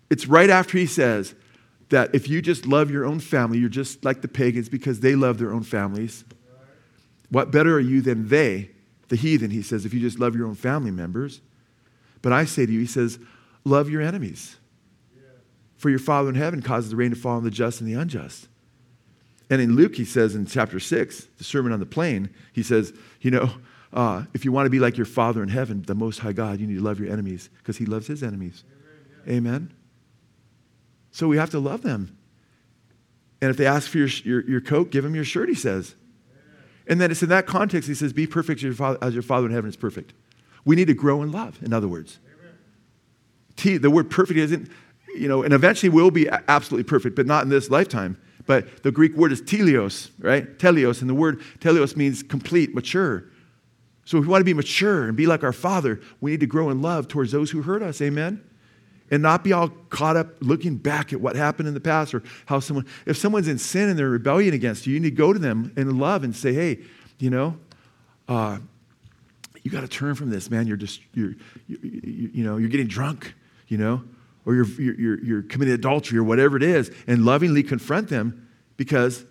[0.10, 1.36] It's right after he says,
[1.92, 5.14] that if you just love your own family, you're just like the pagans because they
[5.14, 6.24] love their own families.
[7.30, 8.72] What better are you than they,
[9.10, 9.52] the heathen?
[9.52, 11.42] He says, if you just love your own family members.
[12.22, 13.20] But I say to you, he says,
[13.64, 14.58] love your enemies.
[15.78, 18.00] For your Father in heaven causes the rain to fall on the just and the
[18.00, 18.48] unjust.
[19.50, 22.94] And in Luke, he says in chapter 6, the Sermon on the Plain, he says,
[23.20, 23.52] you know,
[23.92, 26.60] uh, if you want to be like your Father in heaven, the Most High God,
[26.60, 28.64] you need to love your enemies because he loves his enemies.
[29.28, 29.38] Amen.
[29.38, 29.74] Amen.
[31.12, 32.18] So we have to love them.
[33.42, 35.96] And if they ask for your, your, your coat, give them your shirt, he says.
[36.88, 39.24] And then it's in that context, he says, Be perfect as your, father, as your
[39.24, 40.14] Father in heaven is perfect.
[40.66, 42.20] We need to grow in love, in other words.
[43.58, 44.72] The word perfect isn't,
[45.16, 48.18] you know, and eventually we'll be absolutely perfect, but not in this lifetime.
[48.48, 50.58] But the Greek word is teleios, right?
[50.58, 53.26] Teleios, and the word teleios means complete, mature.
[54.06, 56.48] So if we want to be mature and be like our Father, we need to
[56.48, 58.02] grow in love towards those who hurt us.
[58.02, 58.44] Amen?
[59.12, 62.24] And not be all caught up looking back at what happened in the past or
[62.46, 65.34] how someone, if someone's in sin and they're rebellion against you, you need to go
[65.34, 66.80] to them in love and say, hey,
[67.20, 67.58] you know,
[68.30, 68.58] uh,
[69.64, 70.66] you got to turn from this, man.
[70.66, 71.36] You're just, you're,
[71.68, 73.36] you, you, you know, you're getting drunk,
[73.68, 74.04] you know,
[74.46, 78.48] or you're, you're, you're committing adultery or whatever it is, and lovingly confront them
[78.78, 79.24] because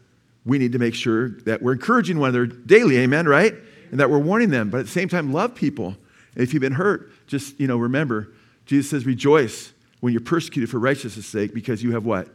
[0.45, 3.55] we need to make sure that we're encouraging one another daily, amen, right?
[3.91, 5.97] And that we're warning them, but at the same time, love people.
[6.37, 8.33] If you've been hurt, just, you know, remember,
[8.71, 12.29] Jesus says, rejoice when you're persecuted for righteousness' sake because you have what?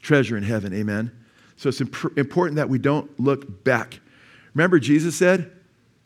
[0.00, 0.72] Treasure in heaven.
[0.72, 1.12] Amen.
[1.56, 4.00] So it's imp- important that we don't look back.
[4.54, 5.52] Remember, Jesus said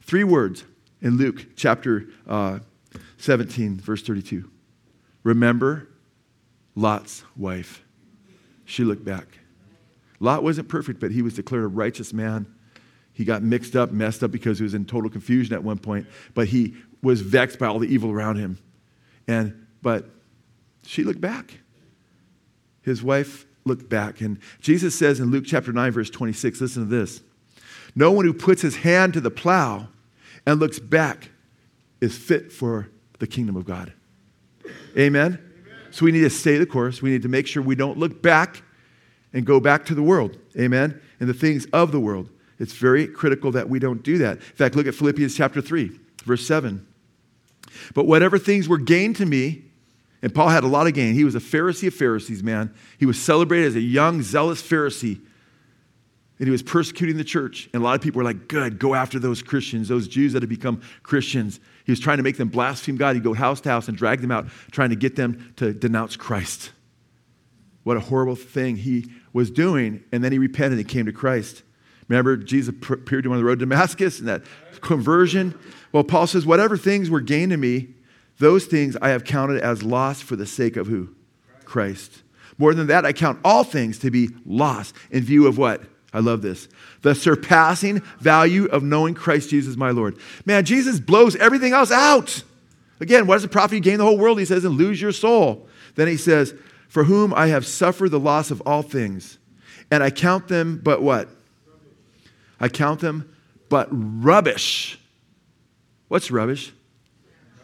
[0.02, 0.64] three words
[1.00, 2.58] in Luke chapter uh,
[3.18, 4.50] 17, verse 32.
[5.22, 5.86] Remember
[6.74, 7.84] Lot's wife.
[8.64, 9.28] She looked back.
[10.18, 12.52] Lot wasn't perfect, but he was declared a righteous man.
[13.12, 16.08] He got mixed up, messed up because he was in total confusion at one point,
[16.34, 18.58] but he was vexed by all the evil around him.
[19.28, 20.04] And but
[20.82, 21.60] she looked back.
[22.82, 24.20] His wife looked back.
[24.20, 27.22] And Jesus says in Luke chapter 9, verse 26, listen to this.
[27.94, 29.88] No one who puts his hand to the plow
[30.44, 31.30] and looks back
[32.02, 33.94] is fit for the kingdom of God.
[34.94, 35.38] Amen?
[35.38, 35.38] Amen?
[35.90, 37.00] So we need to stay the course.
[37.00, 38.62] We need to make sure we don't look back
[39.32, 40.36] and go back to the world.
[40.60, 41.00] Amen?
[41.18, 42.28] And the things of the world.
[42.58, 44.36] It's very critical that we don't do that.
[44.36, 46.86] In fact, look at Philippians chapter 3, verse 7.
[47.94, 49.64] But whatever things were gained to me,
[50.22, 51.14] and Paul had a lot of gain.
[51.14, 52.74] He was a Pharisee of Pharisees, man.
[52.98, 55.20] He was celebrated as a young, zealous Pharisee.
[56.40, 57.68] And he was persecuting the church.
[57.72, 60.42] And a lot of people were like, good, go after those Christians, those Jews that
[60.42, 61.58] had become Christians.
[61.84, 63.16] He was trying to make them blaspheme God.
[63.16, 66.16] He'd go house to house and drag them out, trying to get them to denounce
[66.16, 66.70] Christ.
[67.82, 70.04] What a horrible thing he was doing.
[70.12, 71.62] And then he repented and came to Christ.
[72.08, 74.42] Remember, Jesus appeared to him on the road to Damascus and that
[74.80, 75.58] conversion.
[75.92, 77.88] Well, Paul says, whatever things were gained to me,
[78.38, 81.14] those things I have counted as loss for the sake of who?
[81.64, 82.22] Christ.
[82.56, 85.82] More than that, I count all things to be lost in view of what?
[86.12, 86.68] I love this.
[87.02, 90.16] The surpassing value of knowing Christ Jesus my Lord.
[90.46, 92.42] Man, Jesus blows everything else out.
[93.00, 94.38] Again, what does the profit gain the whole world?
[94.38, 95.68] He says, and lose your soul.
[95.94, 96.54] Then he says,
[96.88, 99.38] For whom I have suffered the loss of all things,
[99.90, 101.28] and I count them but what?
[102.58, 103.32] I count them
[103.68, 104.98] but rubbish.
[106.08, 106.72] What's rubbish?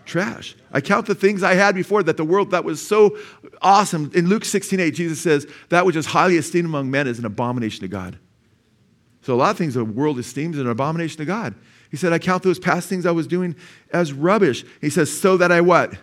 [0.05, 0.55] Trash.
[0.71, 3.17] I count the things I had before that the world that was so
[3.63, 4.11] awesome.
[4.15, 7.25] In Luke 16 8, Jesus says, That which is highly esteemed among men is an
[7.25, 8.19] abomination to God.
[9.23, 11.55] So a lot of things the world esteems an abomination to God.
[11.91, 13.57] He said, I count those past things I was doing
[13.93, 14.65] as rubbish.
[14.81, 15.95] He says, so that I what?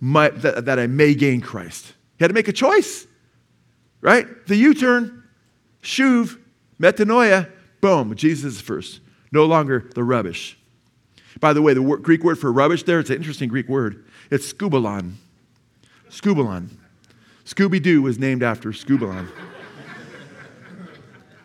[0.00, 1.94] Might, that, that I may gain Christ.
[2.18, 3.06] He had to make a choice,
[4.00, 4.26] right?
[4.46, 5.22] The U turn,
[5.82, 6.38] shuv,
[6.80, 9.00] metanoia, boom, Jesus is first.
[9.30, 10.58] No longer the rubbish.
[11.40, 14.04] By the way, the Greek word for rubbish there, it's an interesting Greek word.
[14.30, 15.14] It's skubalon.
[16.10, 16.68] Skubalon.
[17.44, 19.28] Scooby Doo was named after Skubalon.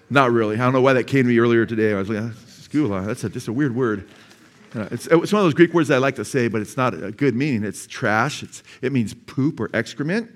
[0.09, 0.55] Not really.
[0.55, 1.93] I don't know why that came to me earlier today.
[1.93, 4.07] I was like, Skubalon, that's a, just a weird word.
[4.73, 7.11] It's, it's, one of those Greek words I like to say, but it's not a
[7.11, 7.63] good meaning.
[7.63, 8.43] It's trash.
[8.43, 10.31] It's, it means poop or excrement.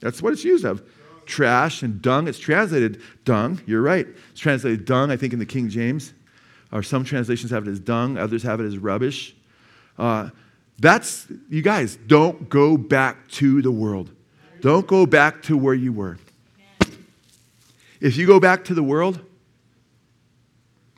[0.00, 0.82] That's what it's used of.
[1.26, 2.28] Trash and dung.
[2.28, 3.60] It's translated dung.
[3.66, 4.06] You're right.
[4.30, 6.12] It's translated dung, I think, in the King James.
[6.72, 9.36] Or some translations have it as dung, others have it as rubbish.
[9.98, 10.30] Uh,
[10.78, 14.10] that's, you guys, don't go back to the world.
[14.60, 16.18] Don't go back to where you were.
[18.00, 19.20] If you go back to the world,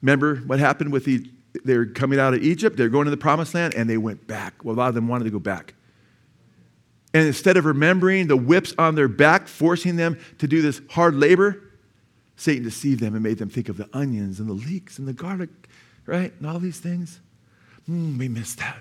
[0.01, 1.29] remember what happened with the,
[1.65, 4.65] they're coming out of Egypt, they're going to the promised land, and they went back.
[4.65, 5.75] Well, a lot of them wanted to go back.
[7.13, 11.15] And instead of remembering the whips on their back, forcing them to do this hard
[11.15, 11.63] labor,
[12.37, 15.13] Satan deceived them and made them think of the onions and the leeks and the
[15.13, 15.51] garlic,
[16.07, 16.33] right?
[16.39, 17.21] And all these things.
[17.89, 18.79] Mm, we missed that.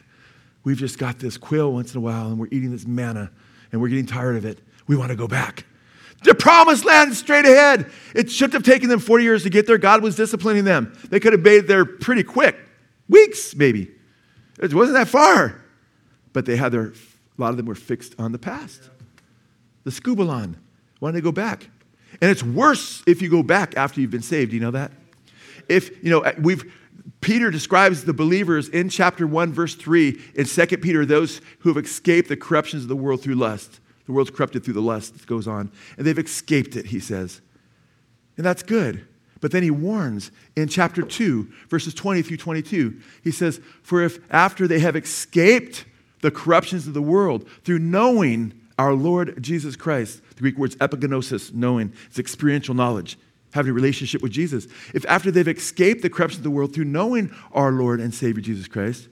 [0.63, 3.31] We've just got this quail once in a while and we're eating this manna
[3.71, 4.59] and we're getting tired of it.
[4.87, 5.65] We want to go back.
[6.23, 7.91] The promised land is straight ahead.
[8.15, 9.77] It shouldn't have taken them 40 years to get there.
[9.77, 10.97] God was disciplining them.
[11.09, 12.55] They could have made it there pretty quick.
[13.09, 13.91] Weeks, maybe.
[14.61, 15.61] It wasn't that far.
[16.31, 16.93] But they had their, a
[17.37, 18.89] lot of them were fixed on the past.
[19.83, 20.55] The skubalon
[21.01, 21.69] wanted to go back.
[22.21, 24.51] And it's worse if you go back after you've been saved.
[24.51, 24.91] Do you know that?
[25.67, 26.71] If, you know, we've,
[27.21, 31.83] Peter describes the believers in chapter 1, verse 3, in 2 Peter, those who have
[31.83, 33.79] escaped the corruptions of the world through lust.
[34.05, 35.71] The world's corrupted through the lust, it goes on.
[35.97, 37.41] And they've escaped it, he says.
[38.37, 39.07] And that's good.
[39.41, 42.99] But then he warns in chapter 2, verses 20 through 22.
[43.23, 45.85] He says, For if after they have escaped
[46.21, 51.53] the corruptions of the world through knowing our Lord Jesus Christ, the Greek word's epignosis,
[51.53, 53.17] knowing, it's experiential knowledge,
[53.53, 54.67] having a relationship with Jesus.
[54.93, 58.41] If after they've escaped the corruption of the world through knowing our Lord and Savior
[58.41, 59.07] Jesus Christ,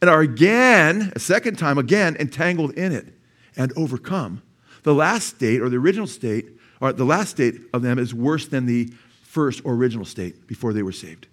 [0.00, 3.14] and are again, a second time, again entangled in it,
[3.56, 4.42] and overcome.
[4.82, 8.46] The last state, or the original state, or the last state of them is worse
[8.46, 11.26] than the first or original state before they were saved.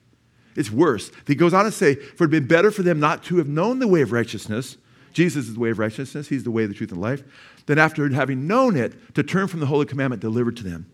[0.56, 1.12] It's worse.
[1.28, 3.47] He goes on to say, For it had been better for them not to have
[3.47, 4.78] known the way of righteousness.
[5.12, 7.24] Jesus is the way of righteousness, He's the way, the truth, and life.
[7.66, 10.86] Than after having known it, to turn from the holy commandment delivered to them.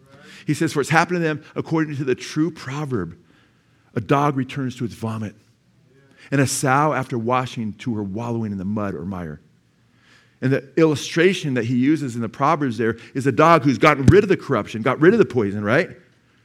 [0.46, 3.18] He says, For it's happened to them according to the true proverb
[3.96, 5.36] a dog returns to its vomit,
[6.32, 9.42] and a sow after washing to her wallowing in the mud or mire.
[10.42, 14.06] And the illustration that he uses in the Proverbs there is a dog who's gotten
[14.06, 15.90] rid of the corruption, got rid of the poison, right?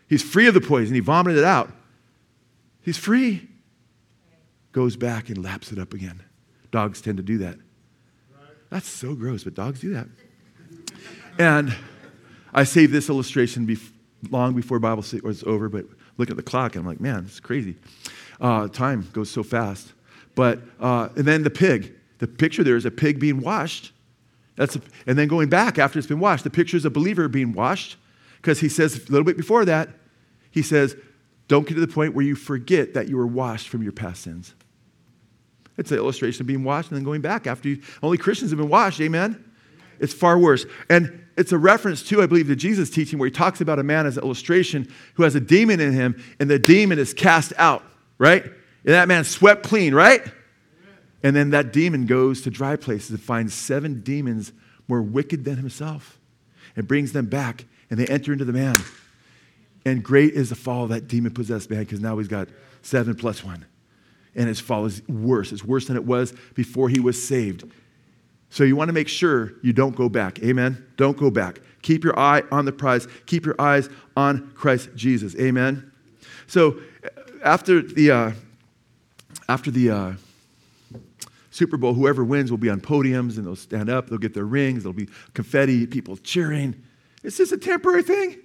[0.08, 0.94] He's free of the poison.
[0.94, 1.70] He vomited it out.
[2.82, 3.48] He's free.
[4.72, 6.22] Goes back and laps it up again.
[6.72, 7.56] Dogs tend to do that.
[8.70, 10.08] That's so gross, but dogs do that.
[11.38, 11.74] And
[12.54, 13.90] I saved this illustration bef-
[14.30, 15.84] long before Bible was over, but
[16.16, 17.76] look at the clock and I'm like, man, it's crazy.
[18.40, 19.92] Uh, time goes so fast.
[20.34, 21.94] But, uh, and then the pig.
[22.18, 23.92] The picture there is a pig being washed.
[24.56, 27.28] That's a, and then going back after it's been washed, the picture is a believer
[27.28, 27.96] being washed
[28.36, 29.88] because he says a little bit before that,
[30.50, 30.96] he says,
[31.48, 34.22] don't get to the point where you forget that you were washed from your past
[34.22, 34.54] sins.
[35.76, 37.82] It's an illustration of being washed and then going back after you.
[38.02, 39.44] Only Christians have been washed, amen?
[39.98, 40.66] It's far worse.
[40.88, 43.82] And it's a reference to, I believe, to Jesus' teaching where he talks about a
[43.82, 47.52] man as an illustration who has a demon in him and the demon is cast
[47.56, 47.82] out,
[48.18, 48.44] right?
[48.44, 50.22] And that man swept clean, right?
[51.22, 54.52] And then that demon goes to dry places and finds seven demons
[54.86, 56.18] more wicked than himself
[56.76, 58.74] and brings them back and they enter into the man.
[59.86, 62.48] And great is the fall of that demon possessed man because now he's got
[62.82, 63.64] seven plus one.
[64.34, 65.52] And his fall is worse.
[65.52, 67.64] It's worse than it was before he was saved.
[68.54, 70.38] So you want to make sure you don't go back.
[70.44, 70.86] Amen?
[70.96, 71.58] Don't go back.
[71.82, 73.08] Keep your eye on the prize.
[73.26, 75.34] Keep your eyes on Christ Jesus.
[75.40, 75.90] Amen?
[76.46, 76.78] So
[77.42, 78.32] after the, uh,
[79.48, 80.12] after the, uh,
[81.50, 84.44] Super Bowl, whoever wins will be on podiums and they'll stand up, they'll get their
[84.44, 86.80] rings, there'll be confetti, people cheering.
[87.24, 88.36] It's just a temporary thing.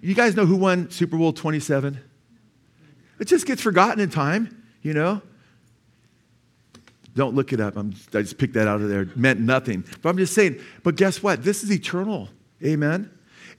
[0.00, 2.00] You guys know who won Super Bowl 27?
[3.20, 5.20] It just gets forgotten in time, you know?
[7.14, 7.76] Don't look it up.
[7.76, 9.02] I'm, i just picked that out of there.
[9.02, 9.84] It meant nothing.
[10.02, 11.44] But I'm just saying, but guess what?
[11.44, 12.28] This is eternal.
[12.64, 13.10] Amen?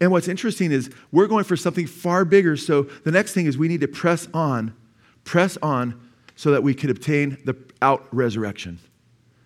[0.02, 2.58] And what's interesting is we're going for something far bigger.
[2.58, 4.76] So the next thing is we need to press on,
[5.24, 6.00] press on
[6.36, 8.80] so that we could obtain the out resurrection.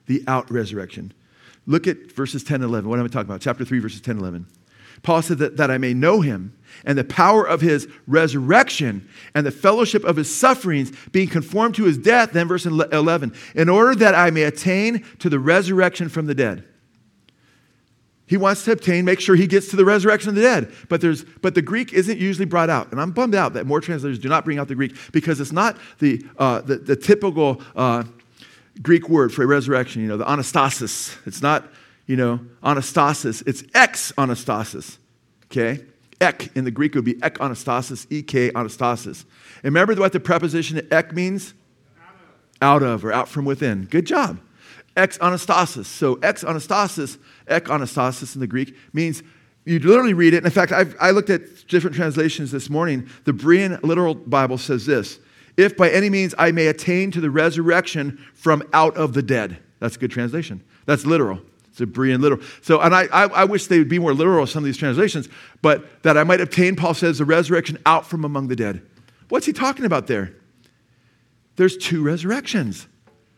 [0.08, 1.14] The out resurrection.
[1.68, 2.90] Look at verses 10 and 11.
[2.90, 3.42] What am I talking about?
[3.42, 4.48] Chapter 3, verses 10 and 11.
[5.04, 9.46] Paul said that, that I may know him and the power of his resurrection and
[9.46, 12.32] the fellowship of his sufferings, being conformed to his death.
[12.32, 16.66] Then, verse 11, in order that I may attain to the resurrection from the dead.
[18.30, 20.72] He wants to obtain, make sure he gets to the resurrection of the dead.
[20.88, 22.92] But, there's, but the Greek isn't usually brought out.
[22.92, 25.52] And I'm bummed out that more translators do not bring out the Greek because it's
[25.52, 28.04] not the, uh, the, the, typical uh,
[28.84, 31.18] Greek word for a resurrection, you know, the anastasis.
[31.26, 31.68] It's not,
[32.10, 33.44] you know, anastasis.
[33.46, 34.98] It's ex anastasis,
[35.46, 35.86] okay?
[36.20, 39.26] Ek in the Greek would be ek anastasis, ek anastasis.
[39.58, 41.54] And remember what the preposition ek means?
[42.62, 43.86] Out of, out of or out from within.
[43.86, 44.40] Good job
[45.00, 45.86] ex anastasis.
[45.86, 49.24] So ex anastasis, ek anastasis in the Greek means
[49.66, 50.38] you literally read it.
[50.38, 53.08] And In fact, I've, i looked at different translations this morning.
[53.26, 55.20] The Berean Literal Bible says this
[55.58, 59.60] If by any means I may attain to the resurrection from out of the dead.
[59.80, 60.64] That's a good translation.
[60.86, 61.42] That's literal.
[61.80, 62.42] It's a Berean literal.
[62.62, 65.30] So, and I, I, I wish they would be more literal, some of these translations,
[65.62, 68.82] but that I might obtain, Paul says, the resurrection out from among the dead.
[69.30, 70.34] What's he talking about there?
[71.56, 72.88] There's two resurrections.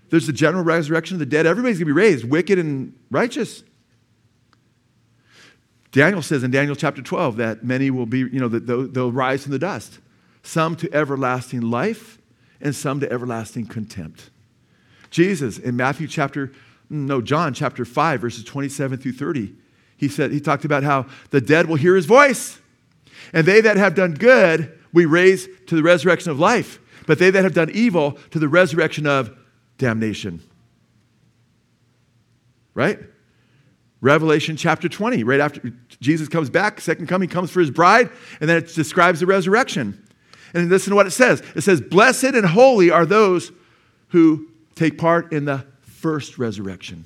[0.10, 1.46] There's the general resurrection of the dead.
[1.46, 3.64] Everybody's going to be raised, wicked and righteous.
[5.92, 9.12] Daniel says in Daniel chapter 12 that many will be, you know, that they'll, they'll
[9.12, 10.00] rise from the dust,
[10.42, 12.18] some to everlasting life
[12.62, 14.30] and some to everlasting contempt.
[15.10, 16.52] Jesus in Matthew chapter,
[16.92, 19.56] no, John chapter 5, verses 27 through 30,
[19.96, 22.60] he said, he talked about how the dead will hear his voice,
[23.32, 27.30] and they that have done good we raise to the resurrection of life, but they
[27.30, 29.36] that have done evil to the resurrection of
[29.78, 30.42] damnation.
[32.74, 33.00] Right?
[34.02, 35.72] Revelation chapter 20, right after
[36.02, 38.10] Jesus comes back, second coming comes for his bride,
[38.42, 40.06] and then it describes the resurrection.
[40.54, 43.54] And listen to what it says it says, Blessed and holy are those
[44.10, 45.71] who take part in the
[46.02, 47.06] first resurrection.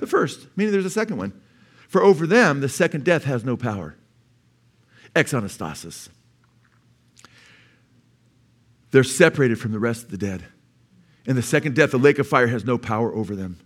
[0.00, 1.40] The first, meaning there's a second one.
[1.88, 3.96] For over them, the second death has no power.
[5.14, 6.08] Ex anastasis.
[8.90, 10.44] They're separated from the rest of the dead.
[11.26, 13.58] In the second death, the lake of fire has no power over them.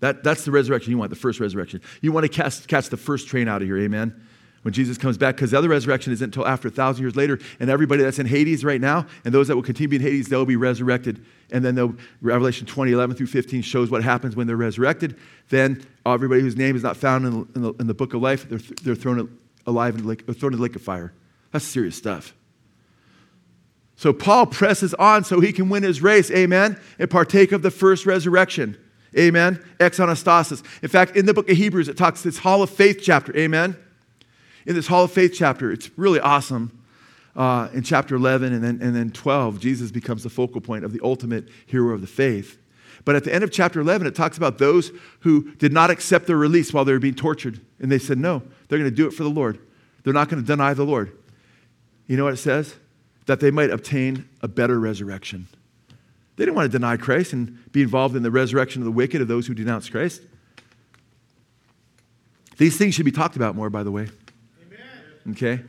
[0.00, 1.80] That, that's the resurrection you want, the first resurrection.
[2.00, 4.20] You want to catch the first train out of here, amen?
[4.68, 7.38] When Jesus comes back, because the other resurrection isn't until after a thousand years later,
[7.58, 10.44] and everybody that's in Hades right now, and those that will continue in Hades, they'll
[10.44, 11.24] be resurrected.
[11.50, 15.16] And then Revelation 20, 11 through 15 shows what happens when they're resurrected.
[15.48, 18.20] Then everybody whose name is not found in the, in the, in the book of
[18.20, 21.14] life, they're, they're thrown alive the lake, thrown in the lake of fire.
[21.50, 22.34] That's serious stuff.
[23.96, 27.70] So Paul presses on so he can win his race, amen, and partake of the
[27.70, 28.76] first resurrection.
[29.16, 29.64] Amen.
[29.80, 30.62] Ex anastasis.
[30.82, 33.34] In fact, in the book of Hebrews, it talks this Hall of Faith chapter.
[33.34, 33.74] Amen.
[34.66, 36.72] In this Hall of Faith chapter, it's really awesome.
[37.36, 40.92] Uh, in chapter 11 and then, and then 12, Jesus becomes the focal point of
[40.92, 42.58] the ultimate hero of the faith.
[43.04, 44.90] But at the end of chapter 11, it talks about those
[45.20, 47.60] who did not accept their release while they were being tortured.
[47.78, 49.60] And they said, no, they're going to do it for the Lord.
[50.02, 51.16] They're not going to deny the Lord.
[52.08, 52.74] You know what it says?
[53.28, 55.46] that they might obtain a better resurrection.
[56.36, 59.20] They didn't want to deny Christ and be involved in the resurrection of the wicked,
[59.20, 60.22] of those who denounce Christ.
[62.56, 64.08] These things should be talked about more, by the way.
[65.30, 65.60] Okay?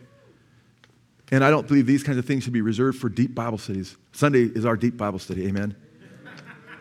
[1.31, 3.97] And I don't believe these kinds of things should be reserved for deep Bible studies.
[4.11, 5.47] Sunday is our deep Bible study.
[5.47, 5.75] Amen.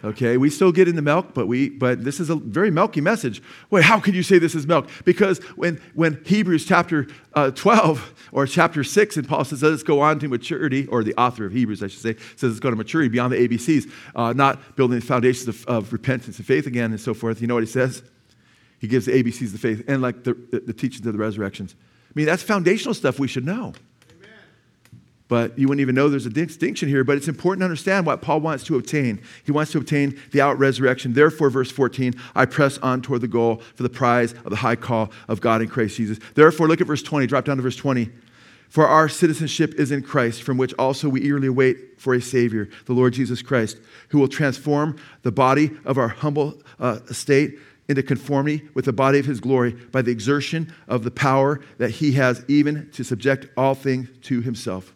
[0.05, 3.43] Okay, we still get into milk, but we but this is a very milky message.
[3.69, 4.89] Wait, how can you say this is milk?
[5.05, 10.01] Because when when Hebrews chapter uh, 12 or chapter 6 and Paul says let's go
[10.01, 12.77] on to maturity, or the author of Hebrews, I should say, says it's going to
[12.77, 16.93] maturity beyond the ABCs, uh, not building the foundations of, of, repentance and faith again
[16.93, 17.41] and so forth.
[17.41, 18.03] You know what he says?
[18.79, 21.75] He gives the ABCs the faith and like the, the, the teachings of the resurrections.
[22.09, 23.75] I mean, that's foundational stuff we should know
[25.29, 27.05] but you wouldn't even know there's a distinction here.
[27.05, 29.21] But it's important to understand what Paul wants to obtain.
[29.45, 31.13] He wants to obtain the out resurrection.
[31.13, 34.77] Therefore, verse 14, I press on toward the goal for the prize of the high
[34.77, 36.19] call of God in Christ Jesus.
[36.35, 38.11] Therefore, look at verse 20, drop down to verse 20.
[38.71, 42.69] For our citizenship is in Christ, from which also we eagerly wait for a Savior,
[42.85, 43.79] the Lord Jesus Christ,
[44.09, 49.19] who will transform the body of our humble uh, estate into conformity with the body
[49.19, 53.47] of his glory by the exertion of the power that he has, even to subject
[53.57, 54.95] all things to himself.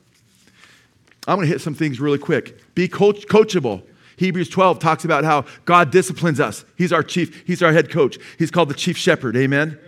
[1.26, 2.74] I'm going to hit some things really quick.
[2.74, 3.82] Be coach- coachable.
[4.16, 6.64] Hebrews 12 talks about how God disciplines us.
[6.76, 8.18] He's our chief, He's our head coach.
[8.38, 9.36] He's called the chief shepherd.
[9.36, 9.78] Amen?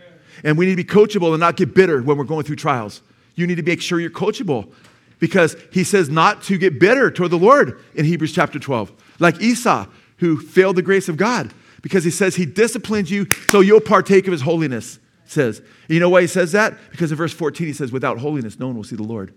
[0.42, 3.02] And we need to be coachable and not get bitter when we're going through trials.
[3.34, 4.72] You need to make sure you're coachable
[5.18, 8.92] because He says not to get bitter toward the Lord in Hebrews chapter 12.
[9.18, 9.86] Like Esau,
[10.18, 11.52] who failed the grace of God
[11.84, 14.98] because He says He disciplines you so you'll partake of His holiness.
[15.26, 15.62] Says.
[15.88, 16.74] you know why He says that?
[16.90, 19.34] Because in verse 14 He says, without holiness, no one will see the Lord.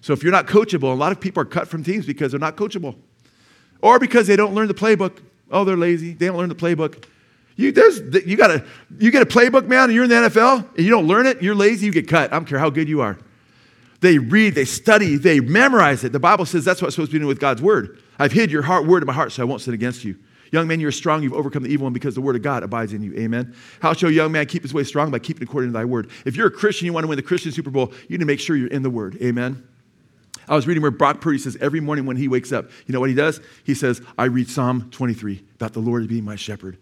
[0.00, 2.40] So if you're not coachable, a lot of people are cut from teams because they're
[2.40, 2.94] not coachable
[3.82, 5.18] or because they don't learn the playbook.
[5.50, 6.14] Oh, they're lazy.
[6.14, 7.04] They don't learn the playbook.
[7.56, 8.64] You, there's, you, got a,
[8.98, 11.42] you get a playbook, man, and you're in the NFL, and you don't learn it,
[11.42, 12.32] you're lazy, you get cut.
[12.32, 13.18] I don't care how good you are.
[14.00, 16.12] They read, they study, they memorize it.
[16.12, 17.98] The Bible says that's what's supposed to be doing with God's word.
[18.18, 20.16] I've hid your heart, word in my heart so I won't sin against you.
[20.52, 21.22] Young man, you're strong.
[21.22, 23.14] You've overcome the evil one because the word of God abides in you.
[23.14, 23.54] Amen.
[23.80, 25.10] How shall a young man keep his way strong?
[25.10, 26.10] By keeping according to thy word.
[26.24, 28.26] If you're a Christian, you want to win the Christian Super Bowl, you need to
[28.26, 29.16] make sure you're in the word.
[29.22, 29.66] Amen.
[30.48, 32.98] I was reading where Brock Purdy says every morning when he wakes up, you know
[32.98, 33.40] what he does?
[33.62, 36.76] He says, I read Psalm 23 about the Lord being my shepherd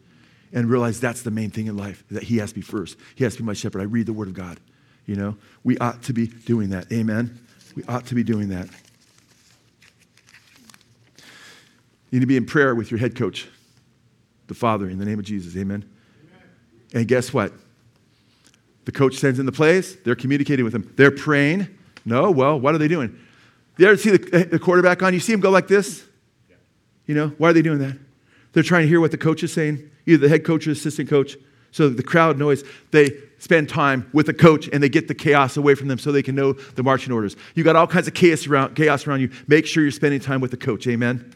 [0.54, 2.96] and realize that's the main thing in life, that he has to be first.
[3.14, 3.82] He has to be my shepherd.
[3.82, 4.58] I read the word of God.
[5.04, 6.90] You know, we ought to be doing that.
[6.90, 7.38] Amen.
[7.74, 8.68] We ought to be doing that.
[12.10, 13.48] You need to be in prayer with your head coach,
[14.48, 15.56] the Father, in the name of Jesus.
[15.56, 15.84] Amen.
[16.24, 16.48] Amen.
[16.94, 17.52] And guess what?
[18.84, 20.92] The coach sends in the plays, they're communicating with him.
[20.96, 21.68] They're praying.
[22.04, 23.18] No, well, what are they doing?
[23.76, 25.12] You ever see the, eh, the quarterback on?
[25.12, 26.04] You see him go like this?
[27.06, 27.96] You know, why are they doing that?
[28.52, 31.08] They're trying to hear what the coach is saying, either the head coach or assistant
[31.08, 31.36] coach.
[31.70, 35.56] So the crowd noise, they spend time with the coach and they get the chaos
[35.56, 37.36] away from them so they can know the marching orders.
[37.54, 39.30] You got all kinds of chaos around, chaos around you.
[39.46, 40.86] Make sure you're spending time with the coach.
[40.86, 41.34] Amen.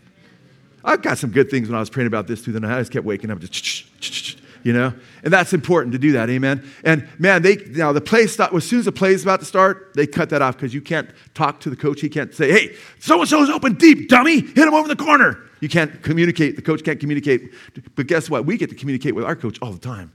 [0.84, 2.76] I've got some good things when I was praying about this through the night.
[2.76, 4.92] I just kept waking up, just you know,
[5.24, 6.30] and that's important to do that.
[6.30, 6.68] Amen.
[6.84, 9.46] And man, they now the play start as soon as the play is about to
[9.46, 12.00] start, they cut that off because you can't talk to the coach.
[12.00, 15.38] He can't say, "Hey, so and so's open deep, dummy, hit him over the corner."
[15.60, 16.56] You can't communicate.
[16.56, 17.52] The coach can't communicate.
[17.94, 18.44] But guess what?
[18.46, 20.12] We get to communicate with our coach all the time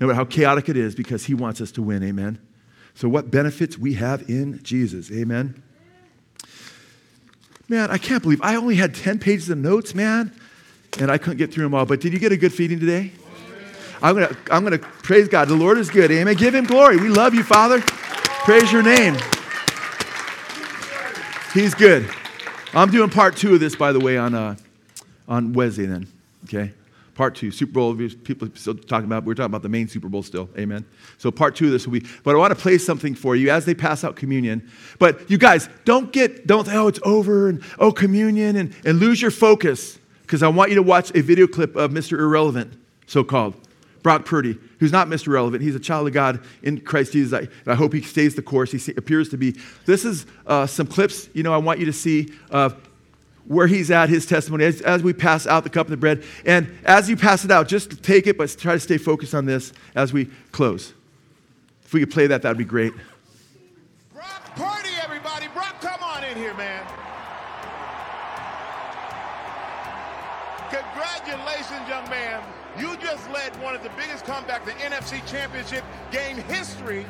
[0.00, 2.02] no matter how chaotic it is, because He wants us to win.
[2.02, 2.40] Amen.
[2.94, 5.12] So, what benefits we have in Jesus.
[5.12, 5.62] Amen.
[7.70, 10.32] Man, I can't believe I only had 10 pages of notes, man,
[10.98, 11.86] and I couldn't get through them all.
[11.86, 13.12] But did you get a good feeding today?
[14.02, 15.46] I'm going to I'm to praise God.
[15.46, 16.10] The Lord is good.
[16.10, 16.34] Amen.
[16.34, 16.96] Give Him glory.
[16.96, 17.80] We love you, Father.
[17.80, 19.14] Praise your name.
[21.54, 22.10] He's good.
[22.74, 24.56] I'm doing part two of this, by the way, on, uh,
[25.28, 26.08] on Wednesday then.
[26.46, 26.72] Okay?
[27.20, 27.94] Part two, Super Bowl,
[28.24, 30.86] people still talking about, we're talking about the main Super Bowl still, amen.
[31.18, 33.50] So part two of this will be, but I want to play something for you
[33.50, 34.66] as they pass out communion.
[34.98, 39.20] But you guys, don't get, don't oh, it's over and oh, communion and, and lose
[39.20, 42.18] your focus because I want you to watch a video clip of Mr.
[42.18, 42.72] Irrelevant,
[43.06, 43.54] so called,
[44.02, 45.28] Brock Purdy, who's not Mr.
[45.28, 45.62] Relevant.
[45.62, 47.38] He's a child of God in Christ Jesus.
[47.38, 48.72] I, I hope he stays the course.
[48.72, 49.56] He appears to be.
[49.84, 52.80] This is uh, some clips, you know, I want you to see of
[53.46, 56.22] where he's at, his testimony, as, as we pass out the cup and the bread.
[56.44, 59.46] And as you pass it out, just take it, but try to stay focused on
[59.46, 60.92] this as we close.
[61.84, 62.92] If we could play that, that would be great.
[64.14, 65.48] Brock Purdy, everybody.
[65.48, 66.86] Brock, come on in here, man.
[70.70, 72.42] Congratulations, young man.
[72.78, 77.04] You just led one of the biggest comebacks in NFC Championship game history.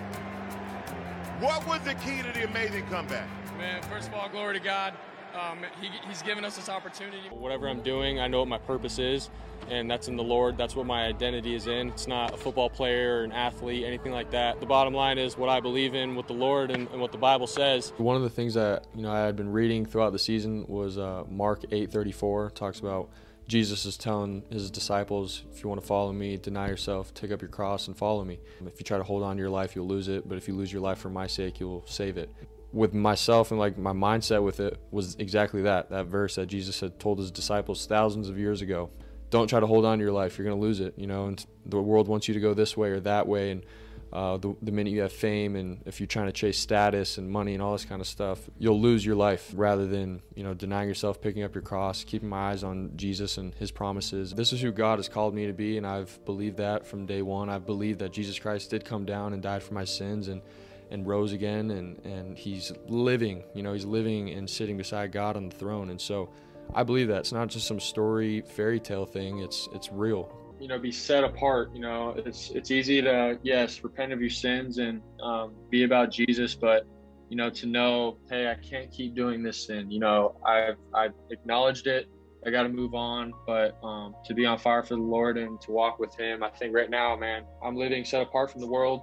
[1.41, 3.29] What was the key to the amazing comeback?
[3.59, 4.95] Man, first of all, glory to God.
[5.35, 7.19] Um, he, he's given us this opportunity.
[7.31, 9.31] Whatever I'm doing, I know what my purpose is,
[9.69, 10.57] and that's in the Lord.
[10.57, 11.89] That's what my identity is in.
[11.89, 14.59] It's not a football player or an athlete, anything like that.
[14.61, 17.19] The bottom line is what I believe in, what the Lord and, and what the
[17.19, 17.93] Bible says.
[17.99, 20.99] One of the things that you know I had been reading throughout the season was
[20.99, 23.11] uh, Mark 8:34 talks about
[23.47, 27.41] Jesus is telling his disciples, if you want to follow me, deny yourself, take up
[27.41, 28.39] your cross, and follow me.
[28.65, 30.55] If you try to hold on to your life, you'll lose it, but if you
[30.55, 32.31] lose your life for my sake, you'll save it
[32.73, 36.81] with myself and like my mindset with it was exactly that that verse that jesus
[36.81, 38.91] had told his disciples thousands of years ago.
[39.31, 40.39] Don't try to hold on to your life.
[40.39, 42.77] You're going to lose it you know and the world wants you to go this
[42.77, 43.51] way or that way.
[43.51, 43.65] And
[44.13, 47.31] uh, the, the minute you have fame and if you're trying to chase status and
[47.31, 50.53] money and all this kind of stuff you'll lose your life rather than you know
[50.53, 54.33] denying yourself picking up your cross keeping my eyes on jesus and his promises.
[54.33, 57.23] This is who god has called me to be and i've believed that from day
[57.23, 57.49] one.
[57.49, 60.43] I've believed that jesus christ did come down and died for my sins and
[60.91, 65.37] and rose again and, and he's living, you know, he's living and sitting beside God
[65.37, 65.91] on the throne.
[65.91, 66.31] And so
[66.75, 70.37] I believe that it's not just some story fairy tale thing, it's it's real.
[70.61, 74.31] You know, be set apart, you know, it's it's easy to yes, repent of your
[74.31, 76.87] sins and um, be about Jesus, but
[77.31, 79.91] you know, to know, hey, I can't keep doing this sin.
[79.91, 82.09] You know, I've I've acknowledged it.
[82.45, 85.61] I got to move on, but um, to be on fire for the Lord and
[85.61, 88.67] to walk with Him, I think right now, man, I'm living set apart from the
[88.67, 89.03] world.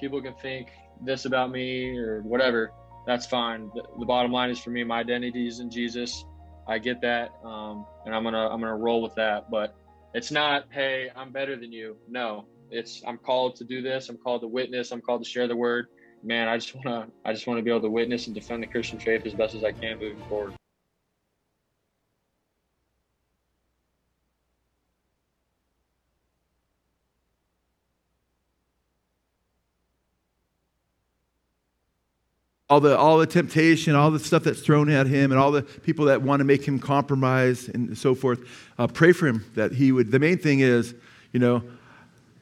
[0.00, 0.70] People can think,
[1.04, 2.72] this about me or whatever,
[3.06, 3.70] that's fine.
[3.74, 6.24] The, the, bottom line is for me, my identity is in Jesus.
[6.66, 9.50] I get that, um, and I'm gonna I'm gonna roll with that.
[9.50, 9.74] But
[10.14, 11.96] it's not, hey, I'm better than you.
[12.08, 14.10] No, it's I'm called to do this.
[14.10, 14.92] I'm called to witness.
[14.92, 15.86] I'm called to share the word.
[16.22, 18.98] Man, I just wanna I just wanna be able to witness and defend the Christian
[18.98, 20.57] faith as best as I can moving forward.
[32.70, 35.62] All the all the temptation, all the stuff that's thrown at him, and all the
[35.62, 38.40] people that want to make him compromise and so forth.
[38.78, 40.10] Uh, pray for him that he would.
[40.10, 40.94] The main thing is,
[41.32, 41.62] you know,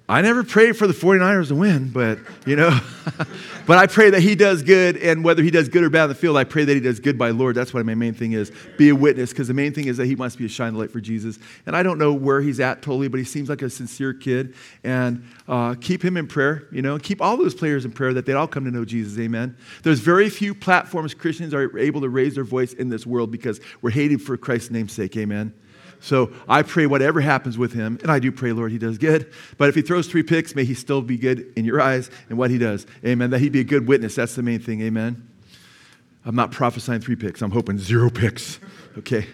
[0.08, 2.78] I never pray for the 49ers to win, but, you know,
[3.66, 6.08] but I pray that he does good, and whether he does good or bad in
[6.10, 7.56] the field, I pray that he does good by Lord.
[7.56, 8.52] That's what my main thing is.
[8.78, 10.78] Be a witness, because the main thing is that he wants to be a shining
[10.78, 11.40] light for Jesus.
[11.66, 14.54] And I don't know where he's at totally, but he seems like a sincere kid.
[14.84, 18.26] And uh, keep him in prayer, you know, keep all those players in prayer that
[18.26, 19.18] they'd all come to know Jesus.
[19.18, 19.56] Amen.
[19.82, 23.60] There's very few platforms Christians are able to raise their voice in this world because
[23.82, 25.16] we're hated for Christ's name's sake.
[25.16, 25.52] Amen.
[26.00, 29.32] So I pray whatever happens with him, and I do pray, Lord, he does good.
[29.58, 32.38] But if he throws three picks, may he still be good in your eyes and
[32.38, 32.86] what he does.
[33.04, 33.30] Amen.
[33.30, 34.14] That he be a good witness.
[34.14, 34.82] That's the main thing.
[34.82, 35.28] Amen.
[36.24, 37.40] I'm not prophesying three picks.
[37.42, 38.58] I'm hoping zero picks.
[38.98, 39.26] Okay.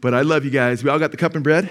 [0.00, 0.82] But I love you guys.
[0.82, 1.70] We all got the cup and bread.